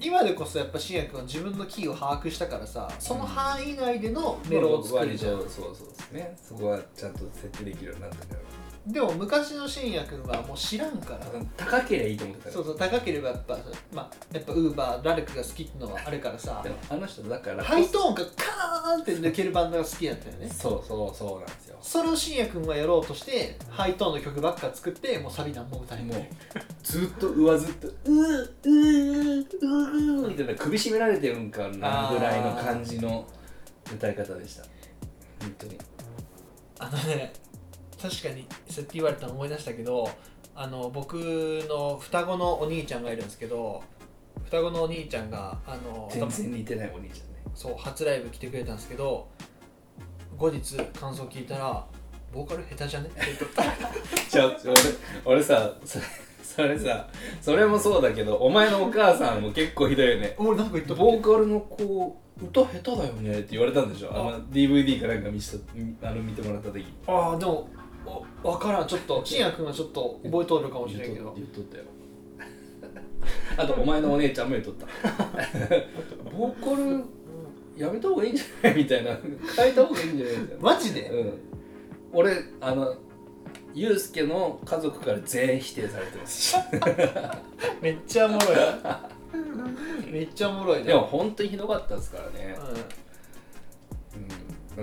[0.00, 6.36] 今でこそやっぱ新薬は自分のキーを把握したからさその範囲内でのメロを作るじゃん、そうそうですね。
[6.40, 11.20] そこはちゃんと設定できるようになったからでも昔の新薬はもう知らんから、
[11.56, 13.58] 高ければいいと思ってたそうそう高ければやっぱ
[13.92, 16.60] まあやっぱウーバーラルクが好きってのはあるからさ。
[16.62, 20.48] でもあの人だからハイトーンがカーンって抜けるバンドが好きだったよね。
[20.48, 21.78] そうそうそうなんですよ。
[21.82, 26.30] それを信也君はやろうとしてハイトーンの曲ばっか作ってもうサビ何も歌えもうない
[26.82, 33.26] ずっと上ずっと「うーうーうー」みたいな首絞められてるんかなぐらいの感じの
[33.92, 34.64] 歌い方でした。
[35.40, 35.78] 本当に。
[36.80, 37.32] あのね
[38.00, 40.08] 確かにそうやって言われたの思い出したけど
[40.54, 41.14] あの僕
[41.68, 43.82] の双子のお兄ちゃんがいるんですけど
[44.44, 47.42] 双子のお兄ちゃんがあの全然似てないお兄ちゃんね。
[47.54, 49.28] そう初ライブ来てくれたんですけど
[50.36, 51.84] 後日感想聞いたら
[52.32, 53.62] 「ボーカル下手じゃね?」って言っとった
[54.30, 54.52] ちょ
[55.24, 56.04] 俺俺さそれ
[56.42, 57.08] それさ
[57.40, 60.34] それもそうだけどお前のお母さんも結構ひどいよね。
[60.38, 64.10] 俺なんか言ったボーカルの子歌下手だよねって言われたんでしょ？
[64.12, 66.86] あの DVD かなんか見せたあの見てもらった時。
[67.06, 67.77] ああでもお
[68.42, 71.32] 分からんちょっと 信也君はちょっと覚えとるかもしれんけど。
[71.36, 71.84] 言っとったよ。
[73.56, 74.86] あとお前のお姉ちゃんも言っとった。
[76.30, 77.04] ボーカル
[77.76, 78.76] やめた方がいいんじゃない？
[78.76, 79.16] みたいな。
[79.56, 80.36] 変えた方がいいんじゃない？
[80.38, 81.08] みたいなマジで？
[81.10, 81.32] うん。
[82.12, 82.94] 俺あの
[83.74, 86.56] ユうスケの家族から全員否定されてます。
[87.82, 90.10] めっちゃおもろい。
[90.10, 92.76] めっちゃおもろいねでも本当にひどかったですからね、ううん。
[92.76, 92.84] まあ、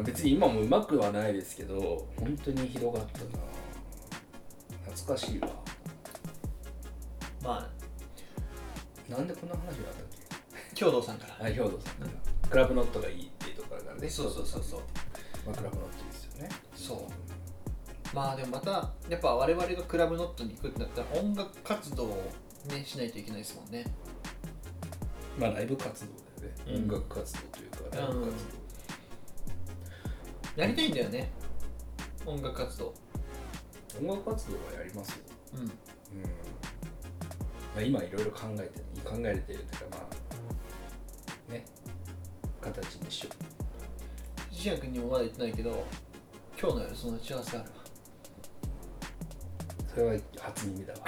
[0.03, 3.25] 別に今もうまくはないですけど本当にひどかったな。
[4.93, 5.47] 懐かしいわ。
[5.47, 5.51] ん
[7.43, 10.05] まあなんでこんな話があったっ
[10.73, 11.45] 京道さんから。
[11.45, 12.49] 兵藤さんから。
[12.49, 14.09] クラブノットがいいっていうところからね。
[14.09, 14.79] そうそうそうそう。
[15.45, 16.49] まあ、クラブノットいいですよね。
[16.75, 18.15] そう。
[18.15, 22.31] まあでもまたやっぱ我々がクラブノットに行くってなったら音楽活動を
[22.69, 23.85] ねしないといけないですもんね。
[25.39, 28.64] まあライブ活動だよね、うん音楽活動というかライブ活
[30.55, 31.29] やりたいんだよね。
[32.25, 32.85] 音楽活動。
[32.85, 32.93] 動、
[33.99, 35.17] 音楽活動はやりますよ。
[35.55, 35.59] うん。
[35.61, 35.67] うん。
[35.67, 35.73] ま
[37.77, 40.09] あ、今いろいろ考えて考えれてるというかま
[41.49, 41.65] あね。
[42.61, 43.29] 形にしよ
[44.51, 44.53] う。
[44.53, 45.85] しや君にもまだ言ってないけど
[46.59, 47.75] 今日の夜その打ち合わせあるわ。
[49.93, 50.99] それは初耳だわ。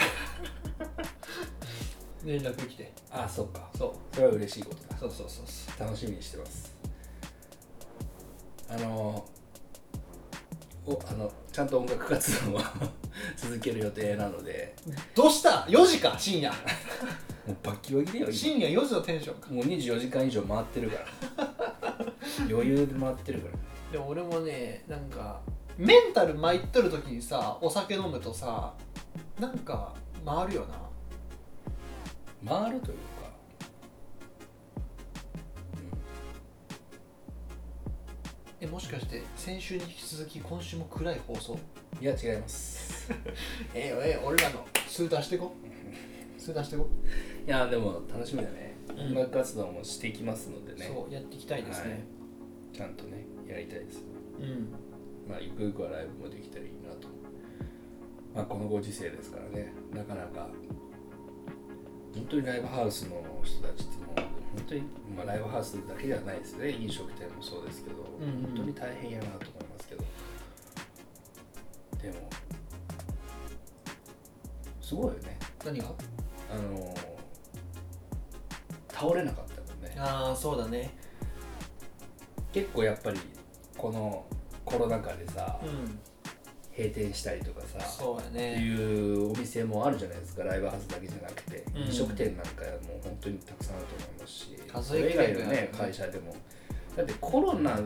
[2.25, 2.91] 連絡来て。
[3.10, 3.69] ああそうか。
[3.77, 4.95] そそれは嬉しいことだ。
[4.97, 5.45] うそうそうそう。
[5.77, 6.75] そ楽しみにしてます。
[8.69, 9.25] あの
[10.88, 12.62] おあのちゃんと音楽活動を
[13.36, 14.73] 続ける予定なので。
[14.88, 16.15] うどうした ?4 時か？
[16.17, 16.50] 深夜。
[16.50, 16.56] も
[17.54, 18.34] うバッキバキだよ今。
[18.34, 19.50] 深夜4時のテンションか。
[19.52, 20.97] もう24時間以上回ってるか
[21.38, 22.06] ら。
[22.50, 23.58] 余裕で回ってるから。
[23.91, 25.41] でも俺もねなんか
[25.78, 28.73] メンタル参っとる時にさお酒飲むとさ
[29.39, 29.93] なんか
[30.26, 30.88] 回るよな。
[32.45, 32.97] 回るという
[38.60, 41.54] えもしかして先週に引き続き今週も暗い放送？
[41.54, 43.12] うん、いや違います。
[43.74, 45.54] え えよええよ俺らの数出してこ。
[46.38, 46.88] 数出してこ、
[47.46, 49.00] いやでも楽しみだね、うん。
[49.08, 50.88] 音楽活動もしていきますのでね。
[50.88, 52.06] そうやっていきたいですね、
[52.74, 54.04] ちゃんとねやりたいです。
[54.39, 54.70] うん。
[55.28, 57.08] まあゆくゆくはライブもできたらいいなと。
[58.34, 59.72] まあこのご時世ですからね。
[59.93, 60.50] なかなか
[62.15, 63.87] 本当にライブハウスの人たち
[64.67, 64.82] 当に、
[65.15, 66.71] まあ、ライブハウスだけではないですね。
[66.71, 68.43] 飲食店もそうですけど、うんうん。
[68.43, 70.03] 本当に大変やなと思いますけど。
[72.01, 72.30] でも
[74.82, 75.38] すごいよね。
[75.65, 75.86] 何が？
[76.49, 76.95] あの
[78.89, 79.95] 倒れなかったもんね。
[79.97, 80.95] ああそうだね。
[82.53, 83.19] 結構やっぱり
[83.77, 84.25] この
[84.63, 85.99] コロナ禍でさ、うん
[86.78, 88.62] 閉店したりとかさそうやね。
[88.62, 91.82] いうお店もあるじゃないですかライブハウスだけじゃなくて、うん。
[91.84, 96.36] 飲食店なんかもう本当にたくさんあると思いますし数それ以外のね会社でも。
[96.96, 97.80] だってコロナ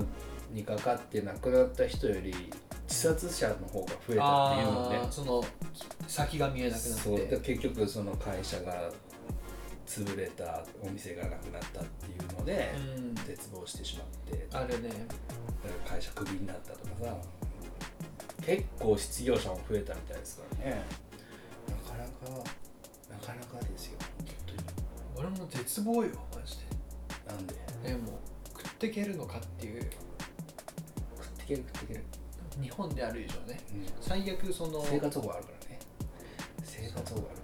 [0.51, 2.33] にかかって亡くなった人より
[2.87, 5.43] 自殺者の方が増えたっていうのねああその
[6.07, 6.99] 先が見えなくなっ
[7.29, 7.39] て。
[7.39, 8.89] 結局その会社が
[9.87, 13.15] 潰れたお店がなくなったっていうので、うん。
[13.15, 14.47] 絶望してしまって。
[14.51, 14.89] あるね。
[15.87, 17.17] 会社クビになったとかさ
[18.45, 20.81] 結構失業者も増えたみたいですからね。
[21.69, 22.11] なかなか
[23.09, 23.99] なかなかですよ。
[24.47, 24.55] 本
[25.15, 27.53] 俺も絶望よマジ当になんで？
[27.83, 28.19] ででも
[28.57, 29.81] 食っていけるのかっていう。
[31.17, 32.03] 食ってける食ってける。
[32.61, 33.59] 日本である以上ね。
[33.73, 33.85] うん。
[34.01, 35.79] 最悪その生活保護あるからね。
[36.63, 37.43] 生活保護あるか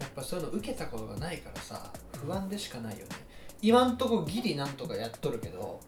[0.00, 1.92] やっぱそういうの受けたことがないからさ
[2.24, 3.10] 不安でしかないよね。
[3.60, 5.80] 今んとこギリなんとかやっとるけど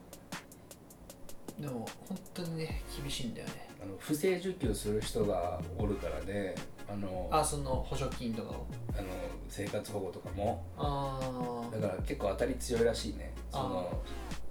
[1.58, 3.68] でも本当にね厳しいんだよね。
[3.68, 6.54] らあの不正受給する人がおるからね
[6.88, 8.66] あのあその補助金とかを？
[8.92, 9.08] あの
[9.48, 10.64] 生活保護とかも。
[10.76, 13.32] あだから結構当たり強いらしいね。
[13.50, 13.96] そのあ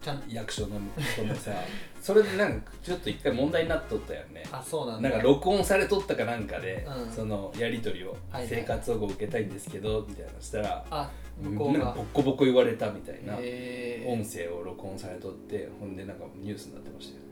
[0.01, 0.23] ちゃん。
[0.29, 0.79] 役所の
[1.13, 1.51] 人もさ
[2.01, 4.45] それでなんかちょっと一回問題になっとったよね。
[4.51, 5.09] あそうなんだ。
[5.09, 7.11] なんか録音されとったかなんかで、うん。
[7.11, 8.47] そのやり取りを、はいはい。
[8.47, 11.79] 生活保護受けたいんですけどみたいなのしたらあ向こうが。
[11.79, 17.23] なんかボッコボコ言われたみたいなへ音声を録音されとってほんでなんかニュースになってましたよ。
[17.25, 17.28] え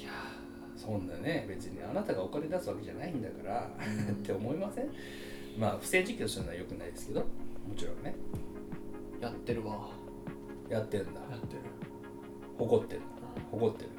[0.00, 0.10] いや
[0.76, 4.14] そんなね別にあなたがお金出すわけじゃないんだから、うん。
[4.14, 4.90] って思いません？
[5.58, 7.26] まあ不正受給するのはよくないですけども
[7.76, 8.14] ちろんね。
[9.20, 9.88] やってるわ。
[10.68, 11.20] やってんだ。
[11.30, 11.62] やってる。
[12.58, 13.00] 誇ってる
[13.50, 13.90] 誇ってる。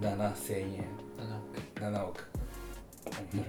[0.00, 0.84] 7000円
[1.18, 3.36] 7億7億。
[3.36, 3.46] もう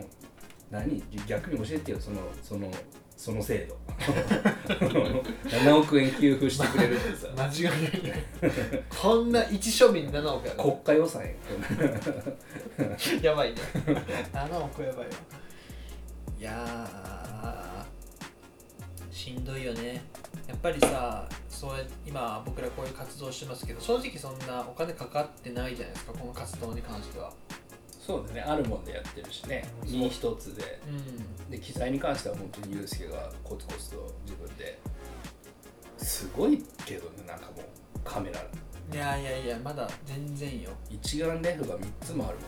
[0.72, 1.04] 何？
[1.28, 2.00] 逆に教えてよ。
[2.00, 2.70] そのその
[3.22, 3.78] その制度。
[5.46, 7.28] 7億円給付してくれるってさ。
[7.38, 8.04] 間違いない。
[8.04, 8.26] ね
[8.90, 11.30] こんな一庶民7億やろ国家予算や
[13.22, 13.62] やばいね。
[14.34, 15.12] 7億やばいわ。
[16.40, 20.04] いやーしんどいよね。
[20.48, 27.32] やっぱりさそうや今僕らこういう活動してますけど正直そんなお金かかってないじゃないですかこの活動に関しては
[28.06, 28.42] そうだね。
[28.42, 29.64] あるもんでやってるしね。
[29.86, 30.80] 身一つで。
[30.88, 31.52] うん。
[31.52, 34.80] で機材に関しては本当にユうスケがコツコツと自分で。
[35.98, 38.40] すごいけどねなんかもうカメラ。
[38.40, 40.72] いやいやいやまだ全然よ。
[40.90, 42.46] 一眼レフが3つもあるもん。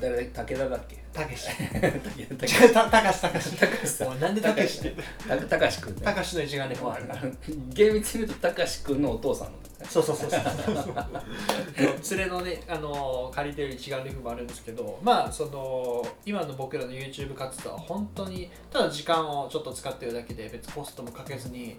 [0.00, 0.96] 誰だ武田だっけ？
[1.12, 1.48] たけし。
[2.72, 3.56] たたかしたかし。
[3.58, 4.18] たかしさん。
[4.20, 4.94] なんでたけしって。
[5.28, 6.00] たたかしくんね。
[6.02, 7.14] たかしの一眼レフもあるな。
[7.74, 10.30] 厳密に言うとたかしくんのお父さんのそうそうそう。
[10.30, 21.78] そう連れのね、あのー借りてる一眼レフもあるんですけどまあその今の僕らの YouTube 活動は本当にただ時間をちょっと使ってるだけで別コストもかけずに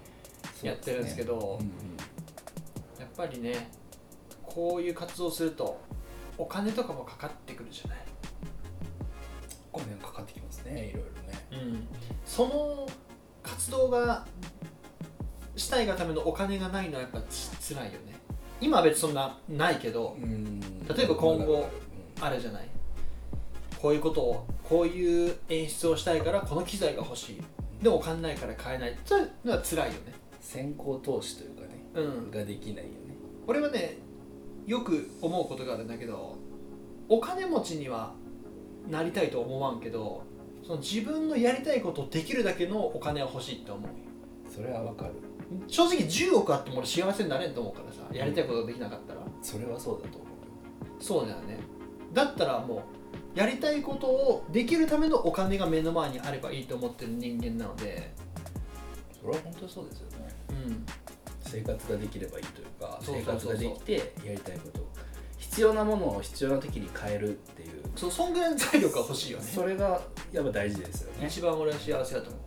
[0.64, 1.74] やってるんですけどうんうん
[3.00, 3.70] やっぱりね
[4.44, 5.82] こういう活動すると
[6.38, 7.98] お金とかもかかってくるじゃない、
[9.74, 11.82] お金かかってきますねいろいろね。
[12.26, 12.88] その
[13.44, 14.26] 活動が
[15.60, 18.16] したいがためのお金がないのはやっぱつ辛いよね。
[18.62, 20.60] 今は別にそんなないけどうん。
[20.60, 21.70] 例えば今後
[22.18, 22.24] うん。
[22.24, 22.68] あるじゃない？
[23.82, 27.42] こういうことをこういう演出をしたいからこの機材が欲しい。
[27.82, 28.92] でもお金ないから買えない。
[28.92, 30.14] っていうのは辛いよね。
[30.42, 32.32] 先行投資というかね、うん。
[32.32, 33.16] ができないよね。
[33.48, 33.98] 俺はね
[34.68, 36.36] よく思うことがあるんだけど
[37.08, 38.14] お金持ちには
[38.90, 40.24] なりたいと思わんけど
[40.64, 43.90] その自分のやりたいことをできるだけのお金は欲しいって思う。
[44.54, 45.14] それはわかる
[45.68, 50.30] 正直10億あっても俺幸せになれんと思うからさやりたいことができなかったら、それはそうだと思う
[51.04, 51.60] そうだよね。
[52.14, 52.84] だったらも
[53.36, 58.12] うやりたいことをできるためのお金が目の前にあればいいと思ってる人間なので。
[59.22, 60.36] それは本当にそうですよね。
[60.50, 60.86] うん。
[61.42, 63.54] 生活ができればいいというかそうそう生そうそう。
[63.54, 63.94] 活ができて
[64.26, 64.88] やりたいこと
[65.38, 67.70] 必要なものを必要な時に変えるっていう。
[67.96, 69.46] そうそんぐらいの財力が欲しいよね。
[69.46, 71.28] それがやっぱ大事ですよね。
[71.28, 72.40] 一番俺は幸せだと思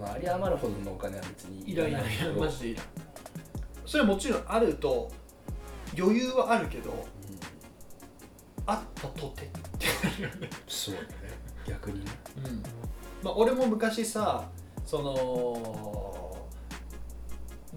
[0.00, 2.40] その有り余るほどのお金は別にういらんいけど。
[2.40, 2.86] マジでいらん。
[3.84, 5.10] それはもちろんあると
[5.98, 6.96] 余裕はあるけどうん。
[8.66, 10.50] あったとてってなるよね。
[10.66, 11.08] そうだね。
[11.66, 12.10] 逆にね。
[12.44, 12.62] うん。
[13.22, 14.48] まあ、俺も昔さ
[14.86, 16.36] その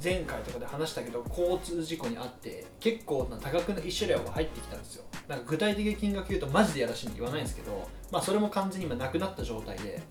[0.01, 5.03] 前回とかで話したけど交通事故にあって結構な多額な慰謝料が入ってきたんですよ。
[5.27, 10.01] なんか具体的な金額言うとマジでやらしいんで言わないんですけどまあそれも完全に今なくなった状態で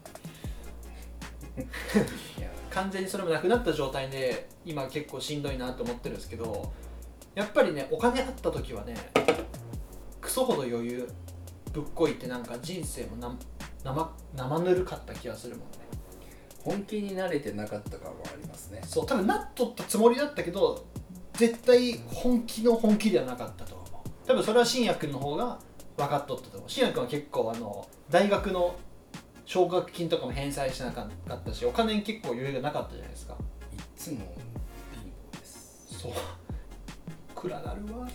[2.71, 6.73] 完全にそれもなくなった状態で今結構しんどいなと思ってるんですけど
[7.35, 8.95] やっぱりねお金あった時はね
[10.21, 11.09] クソほど余裕
[11.73, 13.37] ぶっこいてなんか人生もな
[13.85, 15.79] 生生ぬるかった気がするもんね。
[16.63, 18.81] 本気に慣れてなかった感はありますね。
[18.87, 20.87] そう多分なっとったつもりだったけど
[21.33, 23.87] 絶対本気の本気ではなかったと思う。
[24.27, 25.59] 多分それは信也君の方が
[25.97, 26.71] 分かっとったと思う。
[26.71, 28.77] 信也君は結構あの大学の
[29.45, 33.35] 奨学金とかも返済しなかったしお金に結構余裕がなかったじゃないですか。
[33.73, 34.19] いつも
[34.95, 35.87] 貧乏です。
[35.99, 36.13] そう。
[37.35, 38.09] 暗なるわ。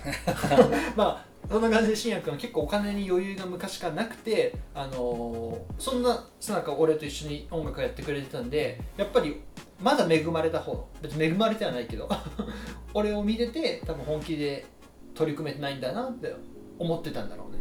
[0.95, 9.41] まあそんな感じで信也君は結構お金に余裕が昔からなくて、あのーそんなさなか俺と一緒に音楽やってくれてたんでやっぱり
[9.81, 12.09] まだ恵まれた方別に恵まれてはないけど
[12.93, 14.65] 俺を見てて多分本気で
[15.13, 16.33] 取り組めてないんだなって
[16.79, 17.59] 思ってたんだろうね。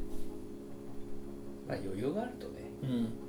[1.68, 2.62] まあ余裕があるとね。
[2.82, 3.25] うん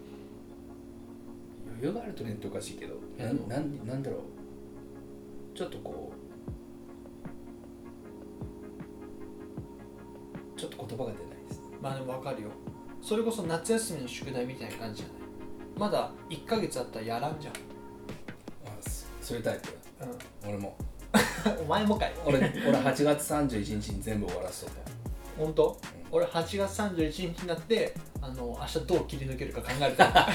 [1.79, 3.47] 余があるとねっておかしいけどなん
[3.85, 5.57] なんだろう。
[5.57, 6.11] ちょっとこ
[10.55, 12.49] うちょっと言葉が出ないです、ね、まあでも分かるよ。
[13.01, 15.17] それこそ夏休みの宿題みたいな感じじゃない？
[15.77, 17.53] まだ1か月あったらやらんじゃん。
[17.53, 17.57] あ
[19.21, 19.69] そういうタイプ、
[20.43, 20.75] うん、俺も。
[21.61, 22.13] お前もかい。
[22.25, 22.37] 俺
[22.67, 24.81] 俺8月31日に全部終わらせとった
[25.37, 25.77] 本当、
[26.11, 30.27] 俺8月31日になってあの明日どう切り抜けるか考えるから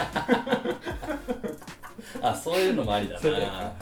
[2.20, 3.46] うあそういうのもありだそれだよ。
[3.46, 3.72] な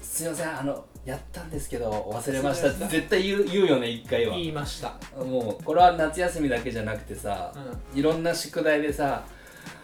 [0.00, 2.68] すいませんあのやったんですけど忘れました。
[2.68, 4.36] って絶対言う言うよね一回は。
[4.36, 4.94] 言いました。
[5.16, 7.52] もうこれは夏休みだけじゃなくてさ、
[7.94, 9.24] ういろんな宿題でさ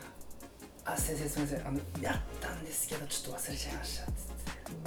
[0.85, 4.28] 「あ先生すみませんあのやったんですけどちょっと忘れちゃいました」って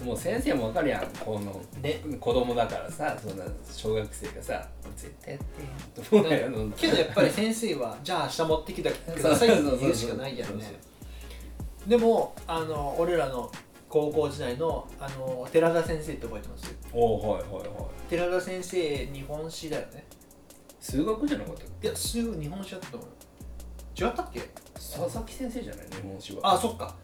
[0.04, 1.08] もう先生もわかるやん。
[1.24, 6.72] このね子供だからさそんな小学生がさ「絶対やってへん」と思うやん。
[6.74, 10.74] けどやっぱり先生は じゃあ明日持ってきてくださいって言うしかないやろね。
[11.88, 13.52] でもあの俺らの
[13.90, 16.76] 高校時代のあの寺田先生って覚えてます？
[16.94, 17.68] おおはいはいはい。
[18.10, 20.06] 寺田先生日本史だよね。
[20.80, 23.10] 数学じゃなかったっいやすぐ日本史だったと思う。
[24.02, 24.48] よ違ったっけけ？
[24.74, 25.86] 佐々木先生じゃない？
[25.92, 26.54] 日本史は。
[26.54, 26.96] あそっか、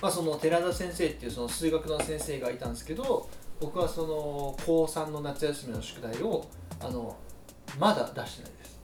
[0.00, 3.28] まあ、その寺田先生っていうその数学の先生がいたんですけど
[3.60, 6.46] 僕はその高3の夏休みの宿題を
[6.80, 7.16] あの
[7.78, 8.80] まだ出してないです。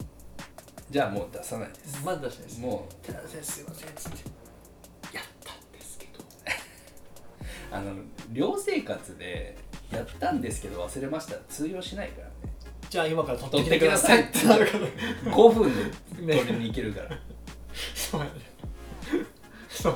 [0.90, 2.04] じゃあもう出さないです。
[2.04, 2.60] まだ出してないです。
[2.60, 4.18] も寺田先生すいませんっつって
[5.16, 6.20] やったんですけど。
[6.20, 6.24] う
[7.70, 7.92] あの
[8.32, 9.56] 寮生活で
[9.92, 11.36] やったんですけど忘れました。
[11.48, 12.32] 通用しないからね。
[12.90, 14.86] じゃあ今から取ってきてくださいってなるから。
[15.32, 15.72] 5分
[16.26, 17.10] で取りに行けるから、
[17.94, 18.32] そうやね。
[19.68, 19.94] そう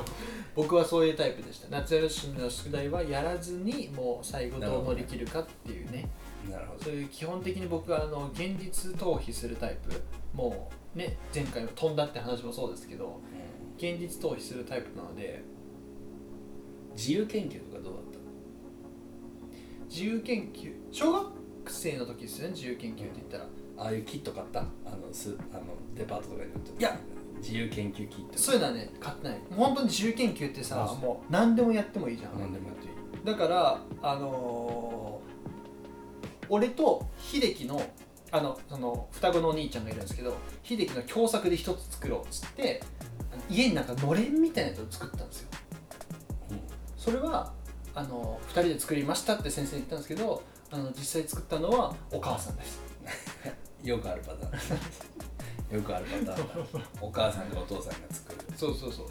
[0.55, 1.67] 僕はそういうタイプでした。
[1.69, 6.09] 夏休みの宿題はやらずにもう最後どう乗り切るかっていうね。
[6.49, 6.83] なるほど。
[6.85, 10.01] そういう基本的に僕はあの現実逃避するタイプ
[10.33, 13.21] もうね前回の飛んだって話もそうですけど
[13.77, 15.43] 現実逃避するタイプなので
[16.95, 18.03] 自由研究とかどうだっ
[19.89, 20.71] 自由研究。
[20.91, 21.31] 小学
[21.67, 23.43] 生の時ですよね自由研究って言ったら。
[23.43, 23.49] た
[23.83, 24.59] ああいうキット買った？
[24.59, 25.63] あのすあの
[25.95, 26.99] デパートとかに売ってるいや
[27.39, 28.89] 自由研究キットそういうのはね。
[28.99, 29.37] 買ってない。
[29.55, 32.39] 本当に自由研究ってさもう何でもやってもいいじゃん。
[32.39, 33.25] 何でもやっていい。
[33.25, 35.29] だからあのー
[36.49, 37.79] 俺と秀樹の
[38.31, 42.81] あのその双子のお兄ちゃんがいるんですけど秀樹の共作で一つ作ろうっつって
[43.49, 45.47] 家になんかのれんみたいなやつを作ったんですよ。
[46.97, 47.53] それは
[47.95, 52.81] あの2人で作りましたって先生に言ったんですけどあの実際作ったのはお母さんです。
[53.83, 54.79] よくあるパターン
[55.71, 56.79] よくあるパターンだ。
[57.01, 58.39] お母さんがお父さんが作る。
[58.55, 59.07] そうそうそう。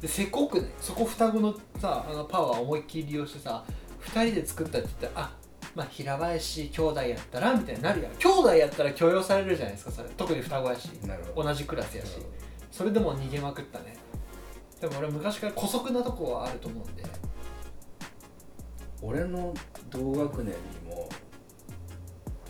[0.00, 0.70] でせこくね。
[0.80, 3.64] そこ双子のさあのパワーを思いっきり利用してさ
[4.02, 5.32] 2人で作ったって言ったらあ
[5.74, 8.12] まあ平林兄弟やったらみたいになるやん。
[8.16, 10.08] 兄弟やったら許容されるじゃないですかそれ。
[10.10, 10.86] 特に双子やし。
[11.06, 11.48] なるほど。
[11.48, 12.18] 同じクラスやし。
[12.70, 13.96] それでも逃げまくったね。
[14.80, 17.02] でも俺昔から姑息なとこはあると思うんで。
[19.02, 19.52] 俺の
[19.90, 20.54] 同学年に
[20.88, 21.08] も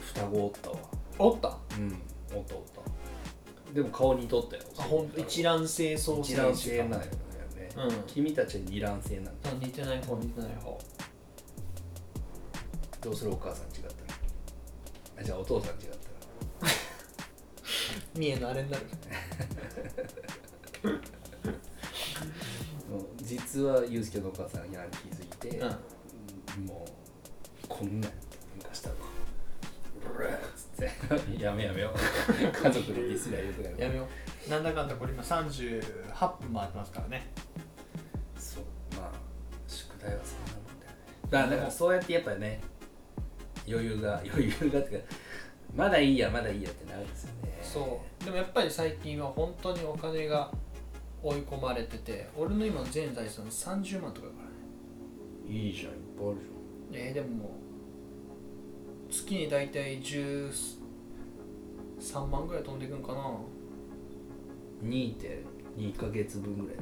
[0.00, 0.76] 双子おったわ。
[1.18, 1.48] おった？
[1.48, 2.02] あうん
[2.34, 2.75] おったおった
[3.74, 4.62] でも顔似とったよ。
[5.16, 7.06] 一卵性ソーセ一卵性なんよね、
[7.76, 8.02] うん。
[8.06, 9.50] 君たちは二卵性なんだ。
[9.50, 10.78] あ似てない方似てない方。
[13.02, 13.32] どうする？
[13.32, 13.92] お母さん違ったら。
[15.20, 15.96] あじゃあお父さん違ったら。
[18.14, 18.86] 三重のあれになる。
[23.22, 25.66] 実はユうスケのお母さんヤンキーすぎて、う
[26.60, 26.64] ん。
[26.66, 26.86] も
[27.64, 28.35] うこんなんやった
[31.38, 31.92] やめ やめよ
[32.52, 34.06] 家族でディスりゃ言うとかやめよ
[34.46, 34.50] う。
[34.50, 37.26] なんだかんだこれ今38分回ってますからね。
[38.38, 38.64] そう。
[38.96, 39.12] まあ
[39.66, 40.98] 宿題はそんなもんだよね。
[41.30, 42.60] だからだからそうやってやっぱね
[43.66, 45.06] 余裕が 余裕がっていうか
[45.74, 47.58] まだいいやまだいいやってなるんですよね。
[47.62, 48.24] そう。
[48.24, 50.50] でもやっぱり最近は本当にお金が
[51.22, 54.56] 追い込まれてて俺の今の全財産30万とかだからね。
[55.48, 56.56] いいじゃんいっぱいあるじ
[56.92, 57.65] えー、でももう
[59.10, 60.76] 月に大体13
[62.28, 63.20] 万ぐらい飛んでいくんかな。
[63.20, 66.76] ゃん2.2ヶ月分ぐらい。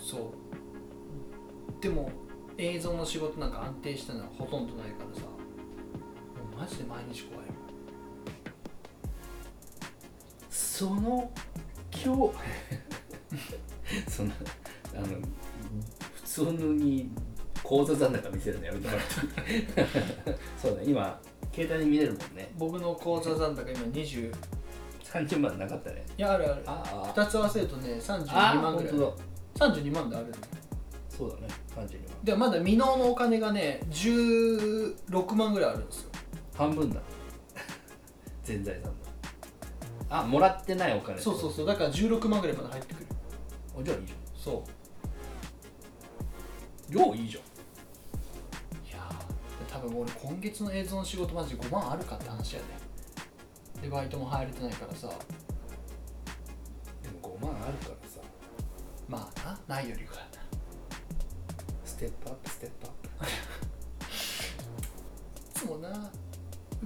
[0.00, 0.18] そ
[1.78, 1.82] う。
[1.82, 2.10] でも
[2.58, 5.22] 映像の仕事なんか安定したのはほとんどないからさ。
[5.22, 5.28] も
[6.56, 7.46] うマジで毎日怖い。
[10.50, 11.30] その
[11.92, 12.32] 今日
[14.10, 14.32] その
[14.94, 15.06] あの
[16.14, 16.42] 普通
[16.74, 17.10] に
[17.62, 20.38] 口座残高見せるのやめてもらって。
[20.60, 21.20] そうだ今
[21.54, 22.52] 携帯に見れるもんね。
[22.58, 24.32] 僕の口座残高今20い
[25.04, 26.04] 30万なかったね。
[26.16, 26.62] やあるある。
[26.66, 28.92] あ2つ合わせるとね32あ万ぐらい。
[28.92, 29.00] 本
[29.56, 29.70] 当だ。
[29.72, 30.32] 32万であるの
[31.08, 31.88] そうだね32万。
[32.24, 36.10] でまだ未納のお金がね16万ぐらいあるんですよ。
[36.54, 37.00] 半分だ。
[38.44, 38.90] 全財産だ
[40.18, 41.18] あもらってないお金。
[41.20, 41.66] そうそうそう。
[41.66, 43.06] だから16万ぐらいまで入ってくる。
[43.78, 47.42] うじゃあいいじそゃん量いいじゃん
[49.80, 52.66] 分俺今月の映像の仕事マジ5万あるかって話やね
[53.82, 55.08] でバイトも入れてないからさ。
[57.02, 58.20] でも5万あるからさ。
[59.08, 60.16] まあなないよりか。
[60.16, 60.26] はな
[61.84, 62.86] ステップアップステップ
[63.20, 63.30] アッい
[65.54, 66.10] つもな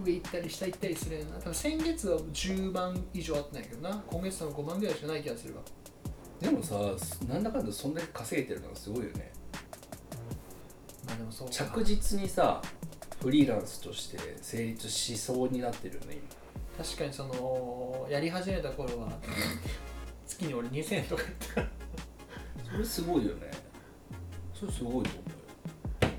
[0.02, 1.36] 上行ったり下行ったりするよな。
[1.38, 4.02] 多分先月は10万以上あったんやけどな。
[4.06, 5.62] 今月多分5万ぐらいしかない気がするわ。
[6.40, 6.74] プでもさ
[7.28, 9.32] なんだかんだそんだけ稼げてるのがすごいよね。
[11.06, 11.54] まあでもそうか。
[11.54, 12.62] 着実にさ
[13.24, 16.18] フリーランスとして成立しそうになってるよね
[16.76, 19.08] 確かにそのやり始めた頃は
[20.28, 21.60] 月に俺2000円とか言ってた。
[21.62, 23.50] 今それすごいよね。
[24.52, 25.20] それすごいと思
[26.02, 26.12] うよ。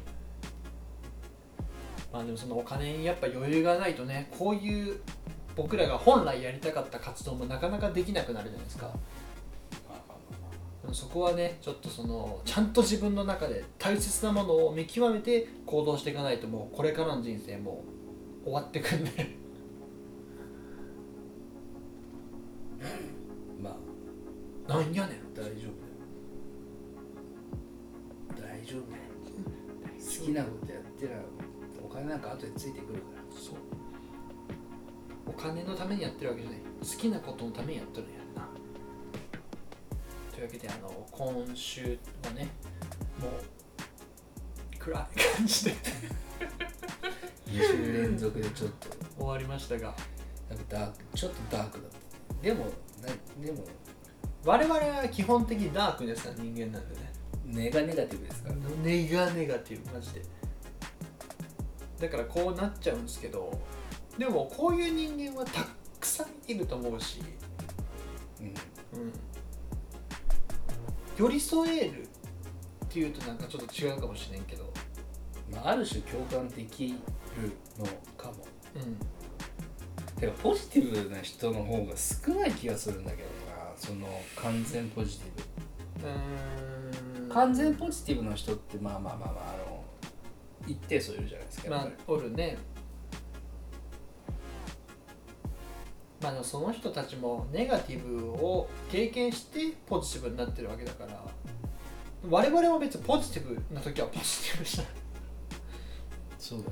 [2.11, 4.99] まあでもそのお金にやっぱ余裕がないとねこういう
[5.55, 8.91] 僕らが本来やりたかった活動もなかなかできなくなるじゃないですか
[10.85, 17.83] でもそこはねちょっとそのちゃんと自分の中で大切なものを見極めて行動していかないともうこれからの人生も
[18.43, 19.35] う終わってくんで。
[23.59, 23.75] ま
[24.69, 25.81] あなんやねん大丈夫
[28.35, 29.03] だよ大丈夫だよ
[29.97, 31.19] 好きなことやってら
[31.83, 33.23] お金なんか後でついてくるから。
[33.35, 33.55] そう。
[35.27, 36.59] お金のためにやってるわけじゃない。
[36.79, 38.14] 好きなことのためにやってるんやんな
[40.35, 42.49] というわけであの今週はね
[43.21, 43.31] もう
[44.77, 45.71] 暗い感じで。
[47.47, 48.89] 2週連続でちょっと。
[49.17, 49.95] 終わりましたが
[50.49, 52.43] なんかダークちょっとダークだった。
[52.43, 53.07] でもな
[53.45, 53.63] でも
[54.43, 57.13] 我々は基本的にダークネスな人間なんでね。
[57.45, 59.93] ネガネガティブですからネガネガティブ。
[59.93, 60.21] マジで。
[61.97, 63.57] だからこうなっちゃうんですけど
[64.17, 65.65] でもこういう人間はた
[65.97, 67.23] くさんいると思うし、
[71.17, 72.07] 寄り添えるっ
[72.89, 74.71] ていうとなんかちょっと違うかもしれんけど、
[75.51, 76.95] まあ、ある種共感できる
[77.77, 77.85] の
[78.17, 78.45] かも。
[78.75, 83.35] うん、てかポジティブな人の方が少ない気がするんだけどな。
[83.77, 87.27] その完全ポジティうーん。
[87.27, 89.83] ブ完全ポジティブの人ってまあまあまあまああの
[90.67, 92.57] 一定数いるじゃないですか、まあおるね
[96.31, 101.23] まあその人たちもネガティブを経験してポジティブになってるわけだから
[102.27, 104.91] 我々も別にポジティブな時はポジティブじゃん、り
[106.39, 106.71] そうだよ。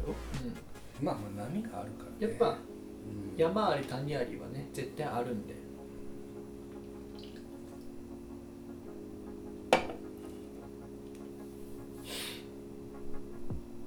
[1.01, 2.27] まあまあ波があるからね。
[2.27, 3.37] やっぱうん。
[3.37, 5.53] 山あり谷ありはね絶対あるんで。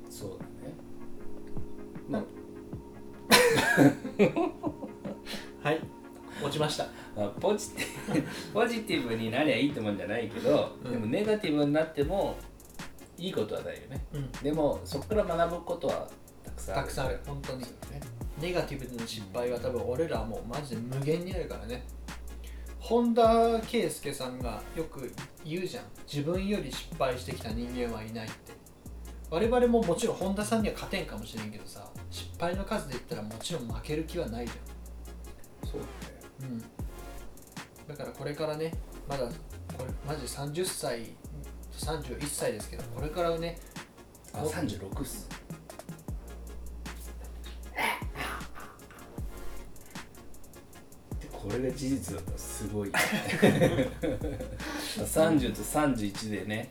[0.08, 0.74] そうだね。
[2.08, 2.22] まあ
[5.66, 5.80] はい。
[6.40, 6.86] 落ちました。
[7.16, 10.92] まあ、ポジティ ポジティブになりゃいいってもんじゃないけど、うん。
[10.92, 12.36] でもネガティブになっても
[13.18, 14.06] いいことはないよね。
[14.12, 14.30] うん。
[14.30, 16.08] でもそこから学ぶことは
[16.44, 16.84] たくさんある。
[16.84, 17.20] たくさんある。
[17.26, 17.64] 本当に。
[18.40, 21.84] ネガティブな失敗は多分俺らはもうマジで無限にあるからね。
[22.78, 25.12] 本田圭佑さんがよく
[25.44, 25.84] 言うじゃん。
[26.06, 28.52] 自分より失敗してきた人間はいないって。
[29.28, 34.52] 我々ももちろん本田さんには勝てんかもしれんけどさ失敗の数で言ったらもちろん負ける気はないじ
[35.66, 35.80] そう。
[36.42, 36.60] ゃんうん。
[37.88, 38.72] だからこれからね
[39.08, 39.32] まだこ
[39.78, 41.14] れマジ30歳
[41.72, 43.58] 31歳ですけどこれからねだね
[44.32, 45.28] あ36っす。
[51.20, 52.90] でこれが事実だったらすごい。
[54.96, 56.70] 30と31でね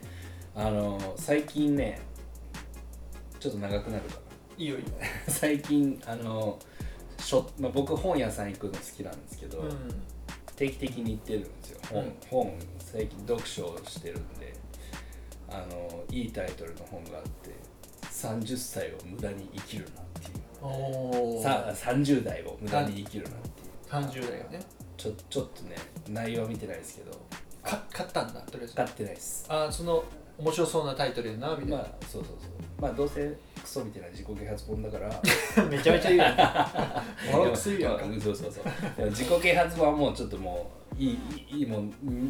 [0.54, 2.00] あの最近ね
[3.38, 4.20] ちょっと長くなるかな
[4.58, 4.90] いいよいいよ。
[5.28, 6.75] 最近あのしょ、
[7.58, 9.70] まあ、僕本屋さん行くの好きなんですけど、うん。
[10.56, 11.80] 定期的に行ってるんですよ。
[11.90, 12.16] 本,、うん。
[12.30, 14.54] 本最近読書をしてるんで
[15.48, 17.54] あのいいタイトルの本があって
[18.10, 20.32] 「30歳を無駄に生きるな」ってい
[21.38, 21.42] う。
[21.42, 24.20] さ30代を無駄に生きるなっていう。
[24.20, 24.60] 30代がね。
[24.96, 25.76] ちょちょっとね
[26.08, 27.12] 内容は見てないですけど。
[27.62, 28.74] か買ったんだとりあえず。
[28.74, 29.44] 買ってないです。
[29.48, 30.02] あその
[30.38, 32.50] 面白そうなタイトルやなみたいな、まあそうそうそう。
[32.80, 35.08] まあどうせクソみたいな自己啓発本だから。
[35.68, 38.06] めちゃめちゃ言 うやんボロクソ言うやんか。
[38.06, 38.64] まあそうそうそう。
[38.96, 41.18] で も自己啓発本はもうちょっともういい
[41.50, 41.82] いいもう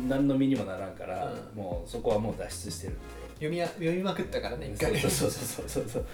[0.09, 1.63] 何の身にもならんから、うん。
[1.63, 3.01] もうそこはもう脱出してるんで
[3.35, 4.99] 読みや読みまくったからね一回。
[4.99, 5.85] そうそうそうそうそう。
[5.89, 6.07] そう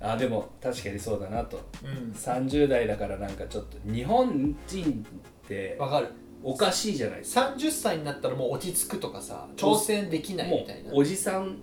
[0.00, 1.60] あでも確かにそうだなと。
[1.84, 2.12] うん。
[2.12, 5.06] 30代だからなんかちょっと日本人
[5.44, 6.08] ってわかる。
[6.42, 7.54] おかしいじゃないですか。
[7.54, 10.90] 30歳になったらもう落ち着くとかさ挑戦できないもみたいな。
[10.90, 11.58] うおじさん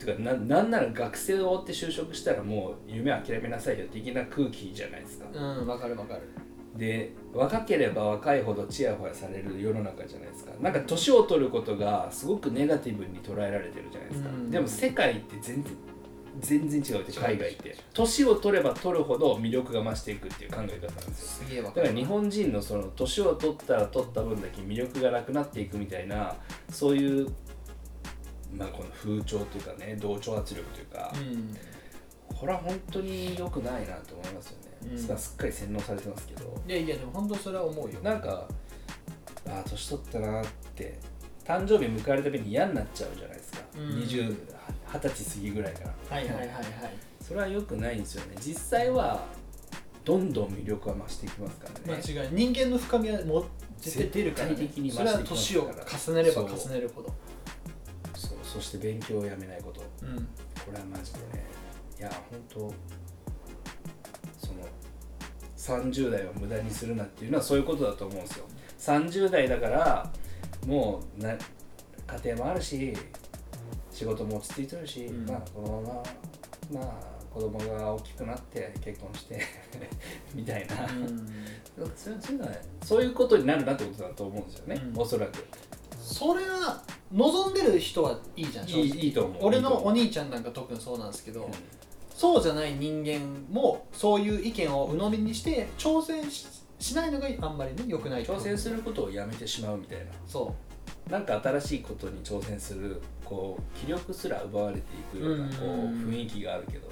[0.00, 6.22] てかななんなら学生を追って就職したらもう夢諦めなさいよ的な空気じゃないですか、うんわかるわかる。
[6.76, 10.52] で若ければ若いほどチヤホヤされる世の中じゃないですか。
[10.60, 14.50] なんか年を取ることがすごくネガティブに捉えられてるじゃないですか、うん。
[14.50, 15.72] でも世界って全然
[16.38, 17.76] 全然違うって海外って。
[17.92, 21.46] 年を取れば取るほど魅力が増していくっていう考え方なんですよ。
[21.46, 26.36] すげえわだから日本人のその年を取ったら取った分だけ魅力がなくなっていくみたいな
[26.70, 27.28] そういう
[28.52, 31.56] まあこの風潮というかね同調圧力というか、うん。
[32.34, 34.98] これは本当に良くないなと思いますよね、うん。
[34.98, 36.62] すすっかり洗脳されてますけど。
[36.66, 38.00] いやいやでも本当それは思うよ。
[38.00, 38.46] なんか
[39.46, 40.98] ああ年取ったなって
[41.44, 43.88] 誕生日迎えるたびに嫌になっちゃうじゃないですか、うん。
[43.98, 44.36] 20
[44.86, 46.16] 20歳過ぎぐらいから。
[46.16, 46.64] はいはいはいはい。
[47.20, 48.36] それは良くないんですよね。
[48.40, 49.24] 実際は
[50.04, 52.02] どんどん魅力は増していきますからね。
[52.02, 53.44] 間違い人間の深みはもう
[53.78, 54.54] 絶対出るから、ね。
[54.54, 57.12] 絶対的にそれは年を重ねれば重ねるほど
[58.50, 59.80] そして勉強をやめないこと。
[60.02, 60.16] うん。
[60.16, 61.44] これはマジでね。
[62.00, 62.58] いや本当
[64.44, 64.66] その
[65.56, 68.46] 30代を無駄にするなっていうのはそういうことだと思うんですよ。
[68.78, 70.12] 30代だから
[70.66, 71.38] もうな家
[72.24, 72.92] 庭もあるし
[73.92, 75.26] 仕事も落ち着いてるし、うん。
[75.26, 76.02] まあこの
[76.72, 79.40] まままあ子供が大きくなって結婚して
[80.34, 80.88] みたいな、
[81.94, 85.00] そうそういうのはそういうことになるなってことだと思うんですよね、うん。
[85.00, 85.46] おそらく
[86.10, 86.82] それは
[87.12, 89.42] 望んでる人はいいじゃんいいいいと思う。
[89.42, 91.52] 俺のお兄ちゃんなんか特にそうなんですけど、うん。
[92.12, 96.46] そうじゃない人間もそういう意見を鵜呑みにして挑戦し
[96.78, 98.34] しないのがあんまりね良くないと。
[98.34, 100.06] 挑戦することをやめてしまうみたいな。
[100.26, 100.54] そ
[101.08, 104.80] なんか新しいことに挑戦するこう気力すら奪われて
[105.16, 106.88] いくようなこううん雰囲気があるけど、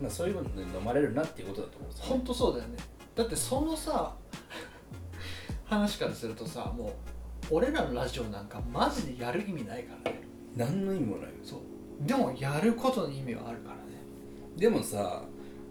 [0.00, 2.76] まあ、そういうのに飲まれるなっていうことだと思うんですよ、う本当そうだよね。
[3.14, 4.14] だってそのさ
[5.64, 6.92] 話からするとさもう
[7.50, 10.20] 俺らのラジオなんかマジでやる意味ないからね。
[10.56, 11.28] 何の意味もないよ。
[11.42, 11.60] そう。
[12.06, 13.80] でもやることの意味はあるからね。
[14.56, 15.22] でもさ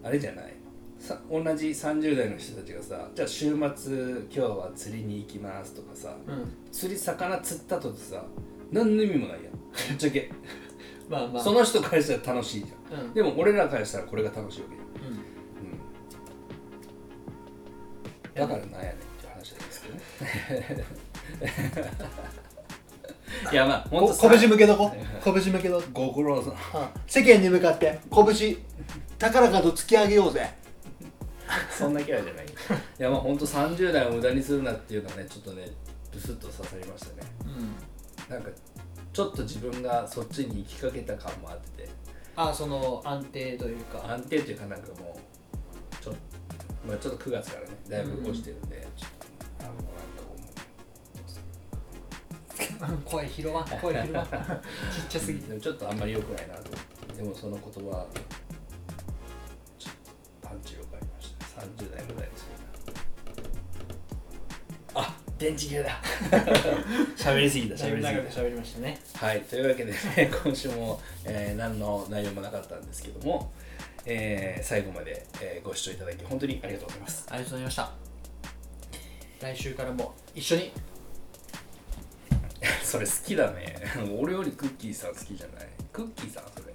[0.02, 0.54] あれじゃない？
[0.98, 6.54] さ同じ30代の人たちがさじゃあ週末今日は釣りに行きますとかさうん。
[6.70, 8.24] 釣り魚釣ったとてさ
[8.70, 9.52] 何の意味もないやん。
[9.52, 9.58] ぶ
[9.94, 10.30] っちゃけ。
[11.10, 11.42] まあまあ。
[11.42, 13.00] その人からしたら楽しいじゃん。
[13.06, 13.14] うん。
[13.14, 15.12] でも俺らからしたらこれが楽しいわけじゃん。
[18.44, 18.48] うん。
[18.50, 19.94] だからなんやねんっていう話なんですけど
[20.78, 20.84] ね
[23.50, 24.92] いやまあ本当こ拳向けとこ
[25.24, 26.54] 拳向けとこご苦労さん。
[27.06, 27.98] 世間に向かって。
[28.10, 28.56] 拳。
[29.18, 30.54] 高らかと突き上げようぜ。
[31.70, 32.46] そんなキャラじゃない。
[32.46, 32.48] い
[32.98, 35.68] やまあ本当30代を無駄にするなっていうのはねちょっとね
[36.12, 37.28] ブスッと刺さりましたね。
[38.28, 38.34] うん。
[38.34, 38.50] なんか
[39.12, 41.82] ちょっと自分がそっちに行きかけた感もあって。
[41.84, 41.90] て
[42.36, 44.04] あその安定というか。
[44.10, 46.14] 安定というかなんかもうちょ,、
[46.86, 49.10] まあ、ちょっと9月からねだいぶ落ちてるんで、ちょっ
[53.04, 54.32] 声拾わん声拾わんちっ
[55.08, 55.60] ちゃすぎて。
[55.60, 57.22] ちょっとあんまり良くないなと思って。
[57.22, 58.06] でもその言葉
[59.78, 59.94] ちょっ
[60.40, 62.52] とパンチ力ありました30代無駄にする
[64.94, 66.00] なあ電池切れだ。
[67.16, 68.40] 喋りすぎた喋りすぎた。
[68.42, 69.00] 喋りましたね。
[69.14, 69.98] はい、というわけで、ね、
[70.44, 73.52] 今週も、えー何の内容もなかったんですけども、
[74.04, 77.26] えー最後まで、えーご視聴いただき本当にありがとうございます。
[77.28, 77.92] ありがとうございました。
[79.40, 80.72] 来週からも一緒に
[82.92, 83.74] それ好きだね。
[84.20, 85.68] 俺よりクッキーさん好きじゃない？
[85.92, 86.72] クッキーさんそれ。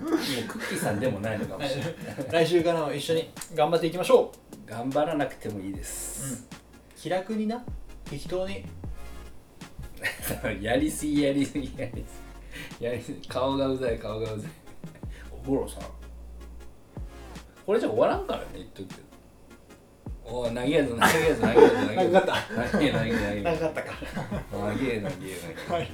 [0.00, 0.16] もうク
[0.58, 1.94] ッキーさんでもないのかもしれない。
[2.32, 4.32] 来週からも一緒に頑張っていきましょ
[4.66, 6.46] 頑張らなくてもいいでう、す。
[6.96, 7.64] 気楽にな
[8.04, 8.64] 適当に
[10.60, 12.20] やりすぎやりすぎやりす
[12.80, 12.84] ぎ。
[12.84, 13.28] やりすぎ。
[13.28, 14.50] 顔がうざい顔がうざい。
[15.30, 15.82] おぼろさん。
[17.64, 19.05] これじゃ終わらんからね、言っとくけど。
[20.28, 22.32] おい、投げやぞ、投げやぞ、投げやぞ、投げやぞ。
[22.72, 23.42] 投げ投げ投げ。
[23.42, 23.92] 長かったか
[24.50, 25.74] 投げ投げ投げ。
[25.74, 25.88] はい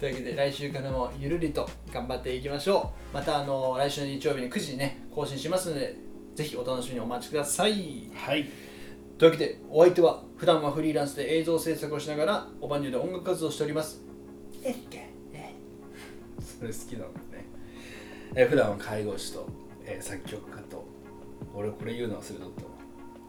[0.00, 5.96] というわけで来週からもゆるりと頑張っていきましょうまたあの来週の日曜日に9時にね更新しますので
[6.34, 8.48] ぜひお楽しみにお待ちくださいはい。
[9.18, 14.02] というわけでお相手は普段はフリーランスで映像制作をしながらおばんにゅうで音楽活動をしております
[14.62, 15.08] えっけ？
[15.32, 15.52] え
[16.40, 17.44] それ好きなのね。
[18.36, 19.46] えー普段は介護士と、
[19.84, 20.84] えー作曲家と、
[21.54, 22.70] 俺これ言うの忘れとったわ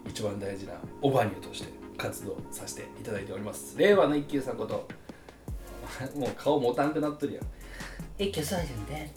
[0.07, 3.77] 一番大事なオバニューとして活動させていただいております。
[3.77, 4.87] 令和の一休さんこと、
[6.15, 7.45] もう顔もたんくなっとるやん。
[8.17, 9.13] 一休さんじゃんね。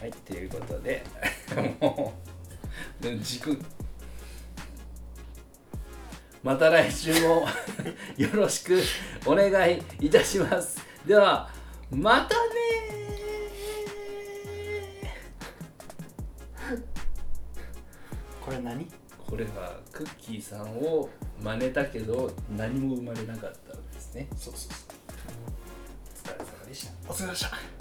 [0.00, 1.02] はい、ということで、
[1.80, 2.14] も
[3.02, 3.58] う、軸、
[6.42, 7.46] また来週も
[8.16, 8.80] よろしく
[9.26, 10.78] お願いいたします。
[11.04, 11.50] では、
[11.90, 12.88] またね
[18.48, 18.86] これ何？
[19.26, 21.10] これはクッキーさんを
[21.42, 24.26] 真似たけど何も生まれなかったんですね。
[24.34, 24.96] そうそうそう
[26.26, 26.92] お疲れ様でした。
[27.10, 27.77] お疲れ様でした